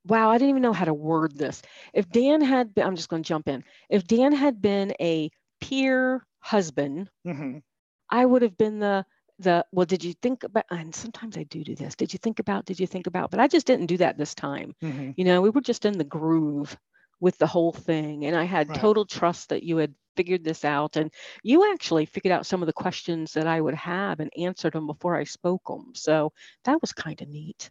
wow 0.07 0.31
i 0.31 0.39
didn't 0.39 0.51
even 0.51 0.63
know 0.63 0.73
how 0.73 0.85
to 0.85 0.95
word 0.95 1.37
this. 1.37 1.63
If 1.95 2.09
dan 2.11 2.41
had 2.43 2.75
been 2.75 2.87
i'm 2.87 2.97
just 2.97 3.09
going 3.09 3.23
to 3.23 3.29
jump 3.29 3.49
in. 3.49 3.65
If 3.89 4.07
dan 4.07 4.33
had 4.33 4.61
been 4.61 4.93
a 5.01 5.31
peer 5.61 6.27
husband 6.41 7.11
Mhm. 7.25 7.63
i 8.11 8.25
would 8.25 8.43
have 8.43 8.57
been 8.57 8.79
the 8.79 9.05
the 9.39 9.65
well 9.73 9.87
did 9.87 10.05
you 10.05 10.13
think 10.15 10.45
about 10.45 10.65
and 10.71 10.95
sometimes 10.95 11.37
i 11.37 11.45
do 11.45 11.65
do 11.65 11.75
this 11.75 11.95
did 11.97 12.13
you 12.13 12.19
think 12.19 12.39
about 12.39 12.65
did 12.67 12.79
you 12.79 12.87
think 12.87 13.07
about 13.07 13.31
but 13.31 13.41
i 13.41 13.47
just 13.49 13.67
didn't 13.67 13.87
do 13.87 13.97
that 13.99 14.17
this 14.19 14.35
time. 14.35 14.75
Mhm. 14.83 15.17
you 15.17 15.25
know 15.25 15.41
we 15.41 15.51
were 15.51 15.61
just 15.61 15.85
in 15.87 15.97
the 15.99 16.05
groove 16.05 16.77
with 17.21 17.37
the 17.39 17.47
whole 17.47 17.73
thing 17.73 18.25
and 18.27 18.37
i 18.37 18.45
had 18.45 18.73
Right. 18.73 18.75
total 18.75 19.05
trust 19.07 19.51
that 19.51 19.63
you 19.63 19.77
had 19.77 19.95
figured 20.17 20.45
this 20.45 20.65
out 20.65 20.97
and 20.97 21.13
you 21.43 21.73
actually 21.73 22.05
figured 22.07 22.33
out 22.33 22.47
some 22.47 22.63
of 22.63 22.67
the 22.67 22.73
questions 22.73 23.33
that 23.35 23.47
i 23.47 23.61
would 23.61 23.75
have 23.75 24.21
and 24.21 24.31
answered 24.39 24.73
them 24.73 24.87
before 24.87 25.17
i 25.17 25.25
spoke 25.25 25.63
them 25.67 25.93
so 25.95 26.33
that 26.65 26.81
was 26.81 26.93
kind 26.93 27.21
of 27.23 27.29
neat 27.29 27.71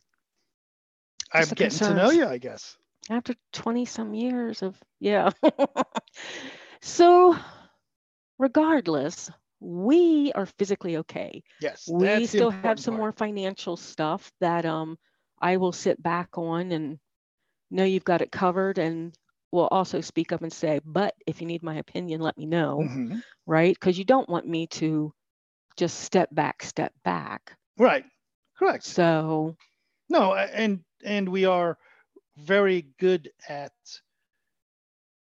I'm 1.33 1.51
getting 1.53 1.79
to 1.81 1.93
know 1.93 2.09
you, 2.11 2.25
I 2.25 2.37
guess. 2.37 2.77
after 3.09 3.33
20 3.53 3.85
some 3.85 4.13
years 4.13 4.61
of 4.63 4.77
yeah 4.99 5.29
so 6.81 7.35
regardless 8.39 9.29
we 9.59 10.31
are 10.33 10.45
physically 10.45 10.97
okay 10.97 11.43
Yes. 11.59 11.93
we 11.95 12.25
still 12.27 12.51
have 12.51 12.79
some 12.79 12.85
part. 12.89 12.95
more 12.95 13.11
financial 13.11 13.75
stuff 13.77 14.31
that 14.39 14.65
um 14.65 14.97
I 15.41 15.57
will 15.57 15.71
sit 15.71 16.01
back 16.01 16.37
on 16.37 16.71
and 16.71 16.99
know 17.71 17.83
you've 17.83 18.03
got 18.05 18.21
it 18.21 18.31
covered 18.31 18.77
and 18.77 19.13
will 19.51 19.67
also 19.67 20.01
speak 20.01 20.31
up 20.31 20.41
and 20.43 20.53
say, 20.53 20.79
but 20.85 21.15
if 21.27 21.41
you 21.41 21.47
need 21.47 21.63
my 21.63 21.75
opinion, 21.77 22.21
let 22.21 22.37
me 22.37 22.45
know, 22.45 22.89
Mhm. 22.89 23.21
right? 23.47 23.73
Because 23.75 23.97
you 23.97 24.05
don't 24.05 24.29
want 24.29 24.47
me 24.47 24.67
to 24.67 25.13
just 25.77 26.01
step 26.01 26.29
back, 26.33 26.63
step 26.63 26.93
back. 27.03 27.57
Right. 27.77 28.05
Correct. 28.57 28.85
So 28.85 29.55
No, 30.09 30.33
and 30.35 30.83
and 31.05 31.29
we 31.29 31.45
are 31.45 31.77
very 32.37 32.83
good 32.99 33.31
at 33.47 33.73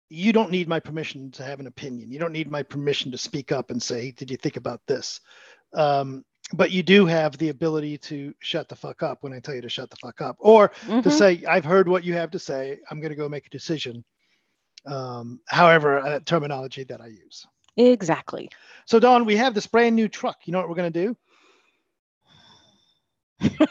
you 0.08 0.32
don't 0.32 0.50
need 0.50 0.68
my 0.68 0.78
permission 0.78 1.30
to 1.32 1.42
have 1.42 1.58
an 1.60 1.66
opinion. 1.66 2.12
You 2.12 2.18
don't 2.18 2.32
need 2.32 2.50
my 2.50 2.62
permission 2.62 3.10
to 3.10 3.18
speak 3.18 3.50
up 3.52 3.70
and 3.70 3.82
say, 3.82 4.12
"Did 4.12 4.30
you 4.30 4.36
think 4.36 4.56
about 4.56 4.80
this?" 4.86 5.20
Um, 5.74 6.24
but 6.52 6.70
you 6.70 6.82
do 6.82 7.06
have 7.06 7.36
the 7.38 7.48
ability 7.48 7.98
to 7.98 8.32
shut 8.40 8.68
the 8.68 8.76
fuck 8.76 9.02
up 9.02 9.22
when 9.22 9.32
I 9.32 9.40
tell 9.40 9.54
you 9.54 9.62
to 9.62 9.68
shut 9.68 9.90
the 9.90 9.96
fuck 9.96 10.20
up, 10.20 10.36
or 10.38 10.72
to 11.02 11.10
mhm, 11.10 11.10
say, 11.10 11.44
"I've 11.44 11.64
heard 11.64 11.88
what 11.88 12.04
you 12.04 12.14
have 12.14 12.30
to 12.32 12.38
say. 12.38 12.78
I'm 12.90 13.00
going 13.00 13.10
to 13.10 13.16
go 13.16 13.28
make 13.28 13.46
a 13.46 13.50
decision." 13.50 14.04
Um, 14.86 15.40
however, 15.46 15.98
uh, 15.98 16.20
terminology 16.24 16.84
that 16.84 17.00
I 17.00 17.08
use. 17.08 17.46
exactly. 17.76 18.50
So, 18.86 18.98
Dawn, 18.98 19.24
we 19.24 19.36
have 19.36 19.54
this 19.54 19.66
brand 19.66 19.96
new 19.96 20.08
truck. 20.08 20.46
You 20.46 20.52
know 20.52 20.60
what 20.60 20.68
we're 20.68 20.76
going 20.76 20.92
to 20.92 21.06
do? 21.06 21.16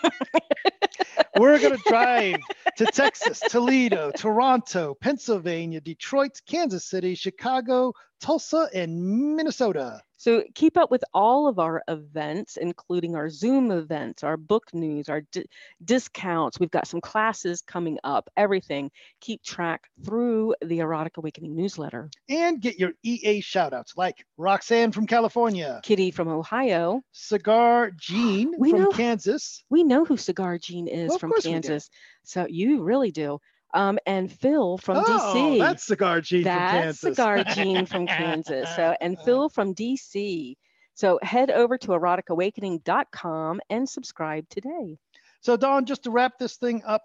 We're 1.38 1.60
going 1.60 1.76
to 1.76 1.84
drive 1.90 2.38
to 2.78 2.86
Texas, 2.86 3.42
Toledo, 3.50 4.12
Toronto, 4.16 4.96
Pennsylvania, 5.02 5.82
Detroit, 5.82 6.40
Kansas 6.48 6.86
City, 6.86 7.14
Chicago, 7.14 7.92
Tulsa 8.30 8.68
and 8.74 9.36
Minnesota. 9.36 10.02
So 10.18 10.44
keep 10.56 10.78
up 10.78 10.90
with 10.90 11.04
all 11.14 11.48
of 11.48 11.60
our 11.60 11.84
events, 11.88 12.58
including 12.58 13.16
our 13.16 13.30
Zoom 13.30 13.70
events, 13.70 14.24
our 14.24 14.36
book 14.36 14.74
news, 14.74 15.10
our 15.10 15.22
di- 15.32 15.46
discounts. 15.84 16.60
We've 16.60 16.72
got 16.72 16.88
some 16.88 17.02
classes 17.02 17.62
coming 17.62 18.00
up, 18.04 18.28
everything. 18.36 18.90
Keep 19.22 19.44
track 19.44 19.84
through 20.04 20.56
the 20.66 20.80
Erotic 20.80 21.18
Awakening 21.18 21.56
newsletter. 21.56 22.10
And 22.28 22.60
get 22.60 22.80
your 22.80 22.94
EA 23.04 23.44
shoutouts 23.44 23.96
like 23.96 24.26
Roxanne 24.38 24.92
from 24.92 25.06
California, 25.06 25.80
Kitty 25.84 26.10
from 26.10 26.28
Ohio. 26.28 27.04
Cigar 27.12 27.92
Jean 27.92 28.56
We 28.58 28.72
from 28.72 28.84
know- 28.86 28.92
Kansas. 28.92 29.64
We 29.70 29.84
know 29.84 30.04
who 30.04 30.18
Cigar 30.18 30.58
Jean 30.58 30.88
is 30.88 31.10
Well, 31.10 31.20
from 31.20 31.30
course 31.30 31.46
we 31.46 31.52
do. 31.52 31.54
Kansas. 31.54 31.92
So 32.24 32.48
you 32.50 32.82
really 32.82 33.12
do. 33.12 33.40
Um, 33.76 34.00
and 34.06 34.32
Phil 34.32 34.78
from 34.78 34.98
oh, 34.98 35.56
DC. 35.56 35.60
that's 35.60 35.84
Cigar 35.84 36.22
from 36.24 36.44
That's 36.44 36.72
Kansas. 36.72 37.02
Cigar 37.02 37.44
Jean 37.44 37.86
from 37.86 38.08
Kansas. 38.08 38.74
So 38.76 38.96
and 39.02 39.20
Phil 39.20 39.50
from 39.50 39.76
DC. 39.76 40.56
So 40.94 41.20
head 41.22 41.52
over 41.52 41.78
to 41.80 41.88
eroticawakening.com 41.90 43.60
and 43.70 43.88
subscribe 43.88 44.48
today. 44.50 44.98
So, 45.42 45.58
Dawn, 45.58 45.86
just 45.86 46.04
to 46.04 46.10
wrap 46.12 46.40
this 46.40 46.56
thing 46.56 46.82
up, 46.86 47.04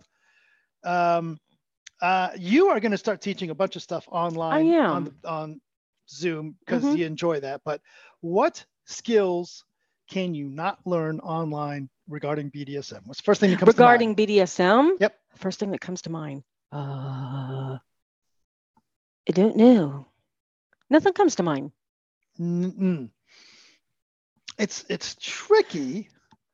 um, 0.85 1.39
uh, 2.01 2.31
you 2.39 2.69
are 2.69 2.81
going 2.81 2.93
to 2.93 2.99
start 2.99 3.21
teaching 3.21 3.51
a 3.51 3.55
bunch 3.55 3.77
of 3.77 3.83
stuff 3.83 4.07
online 4.11 4.73
am. 4.73 4.91
on, 4.91 5.15
on 5.25 5.61
Zoom 6.09 6.57
because 6.61 6.85
Mhm. 6.85 6.97
you 6.97 7.05
enjoy 7.07 7.41
that. 7.41 7.63
But 7.65 7.83
what 8.21 8.65
skills 8.87 9.65
can 10.09 10.35
you 10.35 10.49
not 10.49 10.79
learn 10.87 11.21
online 11.21 11.91
regarding 12.09 12.51
BDSM? 12.51 13.03
What's 13.07 13.21
the 13.21 13.25
first 13.25 13.41
thing 13.41 13.51
that 13.51 13.59
comes 13.59 13.75
to 13.75 13.81
mind? 13.81 14.01
Regarding 14.01 14.15
BDSM, 14.15 14.97
Yep. 15.01 15.19
first 15.37 15.59
thing 15.61 15.73
that 15.73 15.81
comes 15.81 16.03
to 16.03 16.11
mind. 16.11 16.43
Uh, 16.73 17.79
I 19.29 19.33
don't 19.33 19.57
know. 19.57 20.07
Nothing 20.89 21.13
comes 21.13 21.37
to 21.37 21.43
mind. 21.43 21.73
Mm-mm. 22.39 23.11
It's 24.59 24.85
it's 24.89 25.17
tricky. 25.17 26.09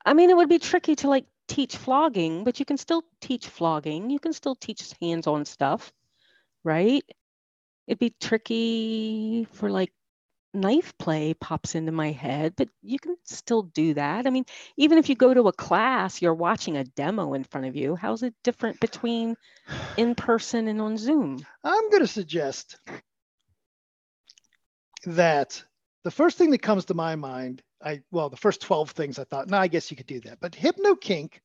I 0.04 0.14
mean, 0.14 0.30
it 0.30 0.36
would 0.36 0.48
be 0.48 0.58
tricky 0.58 0.94
to 0.96 1.08
like 1.08 1.26
teach 1.48 1.76
flogging, 1.76 2.44
but 2.44 2.58
you 2.58 2.64
can 2.64 2.76
still 2.76 3.02
teach 3.20 3.48
flogging. 3.48 4.10
You 4.10 4.18
can 4.18 4.32
still 4.32 4.54
teach 4.54 4.92
hands-on 5.00 5.44
stuff, 5.44 5.92
right? 6.64 7.04
It'd 7.86 7.98
be 7.98 8.14
tricky 8.20 9.46
for 9.52 9.70
like 9.70 9.92
knife 10.56 10.96
play 10.98 11.34
pops 11.34 11.74
into 11.74 11.92
my 11.92 12.10
head, 12.10 12.54
but 12.56 12.68
you 12.82 12.98
can 12.98 13.16
still 13.24 13.62
do 13.62 13.94
that. 13.94 14.26
I 14.26 14.30
mean, 14.30 14.44
even 14.76 14.98
if 14.98 15.08
you 15.08 15.14
go 15.14 15.32
to 15.32 15.48
a 15.48 15.52
class, 15.52 16.20
you're 16.20 16.34
watching 16.34 16.76
a 16.76 16.84
demo 16.84 17.34
in 17.34 17.44
front 17.44 17.66
of 17.66 17.76
you. 17.76 17.94
How's 17.94 18.22
it 18.22 18.34
different 18.42 18.80
between 18.80 19.36
in 19.96 20.14
person 20.14 20.68
and 20.68 20.80
on 20.80 20.96
Zoom? 20.96 21.44
I'm 21.62 21.90
going 21.90 22.02
to 22.02 22.08
suggest 22.08 22.78
that 25.04 25.62
the 26.04 26.10
first 26.10 26.38
thing 26.38 26.50
that 26.50 26.62
comes 26.62 26.86
to 26.86 26.94
my 26.94 27.16
mind, 27.16 27.62
I 27.82 28.02
well, 28.10 28.30
the 28.30 28.36
first 28.36 28.60
12 28.62 28.90
things 28.90 29.18
I 29.18 29.24
thought, 29.24 29.48
no, 29.48 29.58
I 29.58 29.68
guess 29.68 29.90
you 29.90 29.96
could 29.96 30.06
do 30.06 30.20
that. 30.20 30.40
But 30.40 30.54
hypno 30.54 30.94
kink 30.96 31.40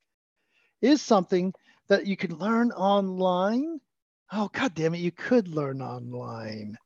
is 0.81 1.01
something 1.01 1.53
that 1.87 2.07
you 2.07 2.15
can 2.15 2.37
learn 2.37 2.71
online. 2.71 3.79
Oh, 4.31 4.49
god 4.53 4.73
damn 4.73 4.95
it, 4.95 4.99
you 4.99 5.11
could 5.11 5.47
learn 5.47 5.81
online. 5.81 6.77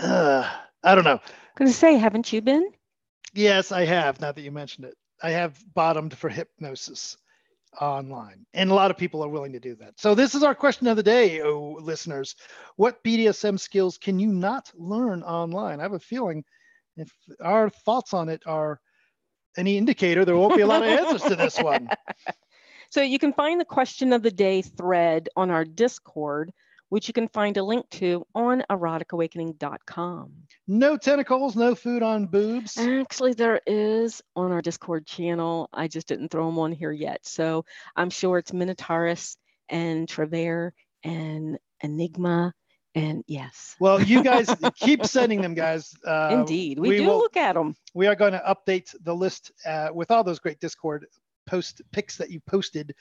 Uh, 0.00 0.48
I 0.82 0.94
don't 0.94 1.04
know. 1.04 1.20
I'm 1.22 1.56
gonna 1.56 1.72
say, 1.72 1.96
haven't 1.96 2.32
you 2.32 2.40
been? 2.40 2.70
Yes, 3.34 3.70
I 3.70 3.84
have. 3.84 4.20
Now 4.20 4.32
that 4.32 4.40
you 4.40 4.50
mentioned 4.50 4.86
it, 4.86 4.94
I 5.22 5.30
have 5.30 5.62
bottomed 5.74 6.16
for 6.16 6.28
hypnosis 6.28 7.16
online, 7.80 8.46
and 8.54 8.70
a 8.70 8.74
lot 8.74 8.90
of 8.90 8.96
people 8.96 9.22
are 9.22 9.28
willing 9.28 9.52
to 9.52 9.60
do 9.60 9.76
that. 9.76 10.00
So 10.00 10.14
this 10.14 10.34
is 10.34 10.42
our 10.42 10.54
question 10.54 10.86
of 10.86 10.96
the 10.96 11.02
day, 11.02 11.42
oh 11.42 11.76
listeners: 11.80 12.34
What 12.76 13.04
BDSM 13.04 13.60
skills 13.60 13.98
can 13.98 14.18
you 14.18 14.28
not 14.28 14.70
learn 14.74 15.22
online? 15.22 15.80
I 15.80 15.82
have 15.82 15.92
a 15.92 16.00
feeling 16.00 16.44
if 16.96 17.12
our 17.42 17.68
thoughts 17.70 18.14
on 18.14 18.28
it 18.28 18.42
are 18.46 18.80
any 19.56 19.76
indicator, 19.76 20.24
there 20.24 20.36
won't 20.36 20.56
be 20.56 20.62
a 20.62 20.66
lot 20.66 20.82
of 20.82 20.88
answers 20.88 21.22
to 21.22 21.36
this 21.36 21.58
one. 21.58 21.88
So 22.90 23.02
you 23.02 23.20
can 23.20 23.32
find 23.32 23.60
the 23.60 23.64
question 23.64 24.12
of 24.12 24.22
the 24.22 24.32
day 24.32 24.62
thread 24.62 25.28
on 25.36 25.48
our 25.50 25.64
Discord, 25.64 26.50
which 26.90 27.08
you 27.08 27.14
can 27.14 27.28
find 27.28 27.56
a 27.56 27.62
link 27.62 27.88
to 27.90 28.26
on 28.34 28.62
eroticawakening.com. 28.70 30.32
No 30.68 30.96
tentacles, 30.96 31.56
no 31.56 31.74
food 31.74 32.02
on 32.02 32.26
boobs. 32.26 32.76
Actually, 32.76 33.32
there 33.34 33.60
is 33.66 34.22
on 34.36 34.52
our 34.52 34.60
Discord 34.62 35.06
channel. 35.06 35.68
I 35.72 35.88
just 35.88 36.06
didn't 36.06 36.30
throw 36.30 36.46
them 36.46 36.58
on 36.58 36.72
here 36.72 36.92
yet. 36.92 37.20
So 37.26 37.64
I'm 37.96 38.10
sure 38.10 38.38
it's 38.38 38.52
Minotaurus 38.52 39.36
and 39.68 40.08
Trevere 40.08 40.74
and 41.02 41.58
Enigma. 41.82 42.52
And 42.96 43.22
yes, 43.28 43.76
Well, 43.78 44.02
you 44.02 44.24
guys 44.24 44.48
keep 44.76 45.06
sending 45.06 45.40
them, 45.40 45.54
guys. 45.54 45.94
Uh, 46.04 46.30
indeed, 46.40 46.80
we, 46.80 46.88
we 46.88 46.96
do 46.98 47.06
will- 47.06 47.18
look 47.18 47.36
at 47.36 47.54
them. 47.54 47.76
we 47.94 48.08
are 48.08 48.16
going 48.16 48.32
to 48.32 48.42
update 48.44 48.92
the 49.04 49.14
list 49.14 49.52
uh, 49.64 49.90
with 49.94 50.10
all 50.10 50.24
those 50.24 50.40
great 50.40 50.58
Discord 50.58 51.06
post 51.46 51.82
pics 51.92 52.16
that 52.16 52.30
you 52.30 52.40
posted 52.40 52.94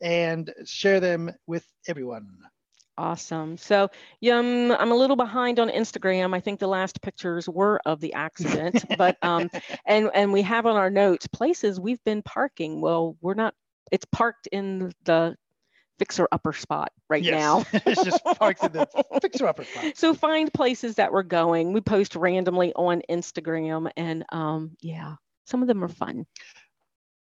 and 0.00 0.50
share 0.64 0.98
them 0.98 1.30
with 1.46 1.66
everyone. 1.86 2.26
Awesome. 2.96 3.56
So, 3.56 3.90
um, 4.30 4.70
I'm 4.70 4.92
a 4.92 4.96
little 4.96 5.16
behind 5.16 5.58
on 5.58 5.68
Instagram. 5.68 6.34
I 6.34 6.40
think 6.40 6.60
the 6.60 6.68
last 6.68 7.02
pictures 7.02 7.48
were 7.48 7.80
of 7.84 8.00
the 8.00 8.14
accident, 8.14 8.84
but 8.96 9.16
um, 9.22 9.50
and 9.86 10.10
and 10.14 10.32
we 10.32 10.42
have 10.42 10.64
on 10.66 10.76
our 10.76 10.90
notes 10.90 11.26
places 11.26 11.80
we've 11.80 12.02
been 12.04 12.22
parking. 12.22 12.80
Well, 12.80 13.16
we're 13.20 13.34
not. 13.34 13.54
It's 13.90 14.04
parked 14.12 14.46
in 14.46 14.92
the 15.04 15.36
fixer 15.98 16.28
upper 16.30 16.52
spot 16.52 16.92
right 17.08 17.22
Yes. 17.22 17.32
now. 17.32 17.64
it's 17.86 18.04
just 18.04 18.24
parked 18.24 18.62
in 18.62 18.72
the 18.72 18.88
fixer 19.22 19.46
upper 19.48 19.64
spot. 19.64 19.96
So 19.96 20.14
find 20.14 20.52
places 20.52 20.94
that 20.96 21.12
we're 21.12 21.22
going. 21.24 21.72
We 21.72 21.80
post 21.80 22.14
randomly 22.14 22.72
on 22.74 23.02
Instagram, 23.10 23.90
and 23.96 24.24
um, 24.30 24.76
yeah, 24.80 25.16
some 25.46 25.62
of 25.62 25.68
them 25.68 25.82
are 25.82 25.88
fun. 25.88 26.26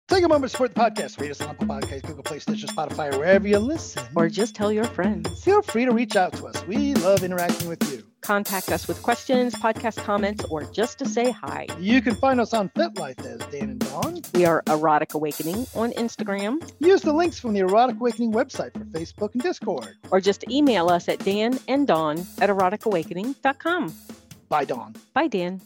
Take 0.07 0.23
a 0.23 0.27
moment 0.27 0.43
to 0.43 0.49
support 0.49 0.75
the 0.75 0.79
podcast. 0.79 1.19
Rate 1.19 1.31
us 1.31 1.41
on 1.41 1.49
Apple 1.49 1.65
Podcasts, 1.65 2.03
Google 2.03 2.21
Play, 2.23 2.37
Stitcher, 2.39 2.67
Spotify, 2.67 3.11
wherever 3.17 3.47
you 3.47 3.57
listen. 3.57 4.03
Or 4.15 4.29
just 4.29 4.55
tell 4.55 4.71
your 4.71 4.83
friends. 4.83 5.43
feel 5.43 5.63
free 5.63 5.85
to 5.85 5.91
reach 5.91 6.15
out 6.15 6.31
to 6.33 6.45
us. 6.45 6.65
We 6.67 6.93
love 6.93 7.23
interacting 7.23 7.67
with 7.67 7.81
you. 7.91 8.03
Contact 8.21 8.69
us 8.71 8.87
with 8.87 9.01
questions, 9.01 9.55
podcast 9.55 9.97
comments, 10.03 10.43
or 10.45 10.63
just 10.71 10.99
to 10.99 11.07
say 11.07 11.31
hi. 11.31 11.67
You 11.79 12.01
can 12.03 12.15
find 12.15 12.39
us 12.39 12.53
on 12.53 12.69
FetLife 12.69 13.19
as 13.25 13.39
Dan 13.51 13.69
and 13.71 13.79
Dawn. 13.79 14.21
We 14.35 14.45
are 14.45 14.61
Erotic 14.67 15.15
Awakening 15.15 15.65
on 15.75 15.91
Instagram. 15.93 16.71
Use 16.79 17.01
the 17.01 17.13
links 17.13 17.39
from 17.39 17.53
the 17.53 17.59
Erotic 17.61 17.95
Awakening 17.97 18.31
website 18.31 18.73
for 18.73 18.85
Facebook 18.85 19.33
and 19.33 19.41
Discord. 19.41 19.95
or 20.11 20.21
just 20.21 20.43
email 20.49 20.89
us 20.89 21.07
at 21.09 21.19
dan 21.19 21.59
and 21.67 21.87
dawn 21.87 22.19
at 22.39 22.49
eroticawakening.com. 22.49 23.93
Bye, 24.49 24.65
Dawn. 24.65 24.95
Bye, 25.13 25.27
Dan. 25.27 25.61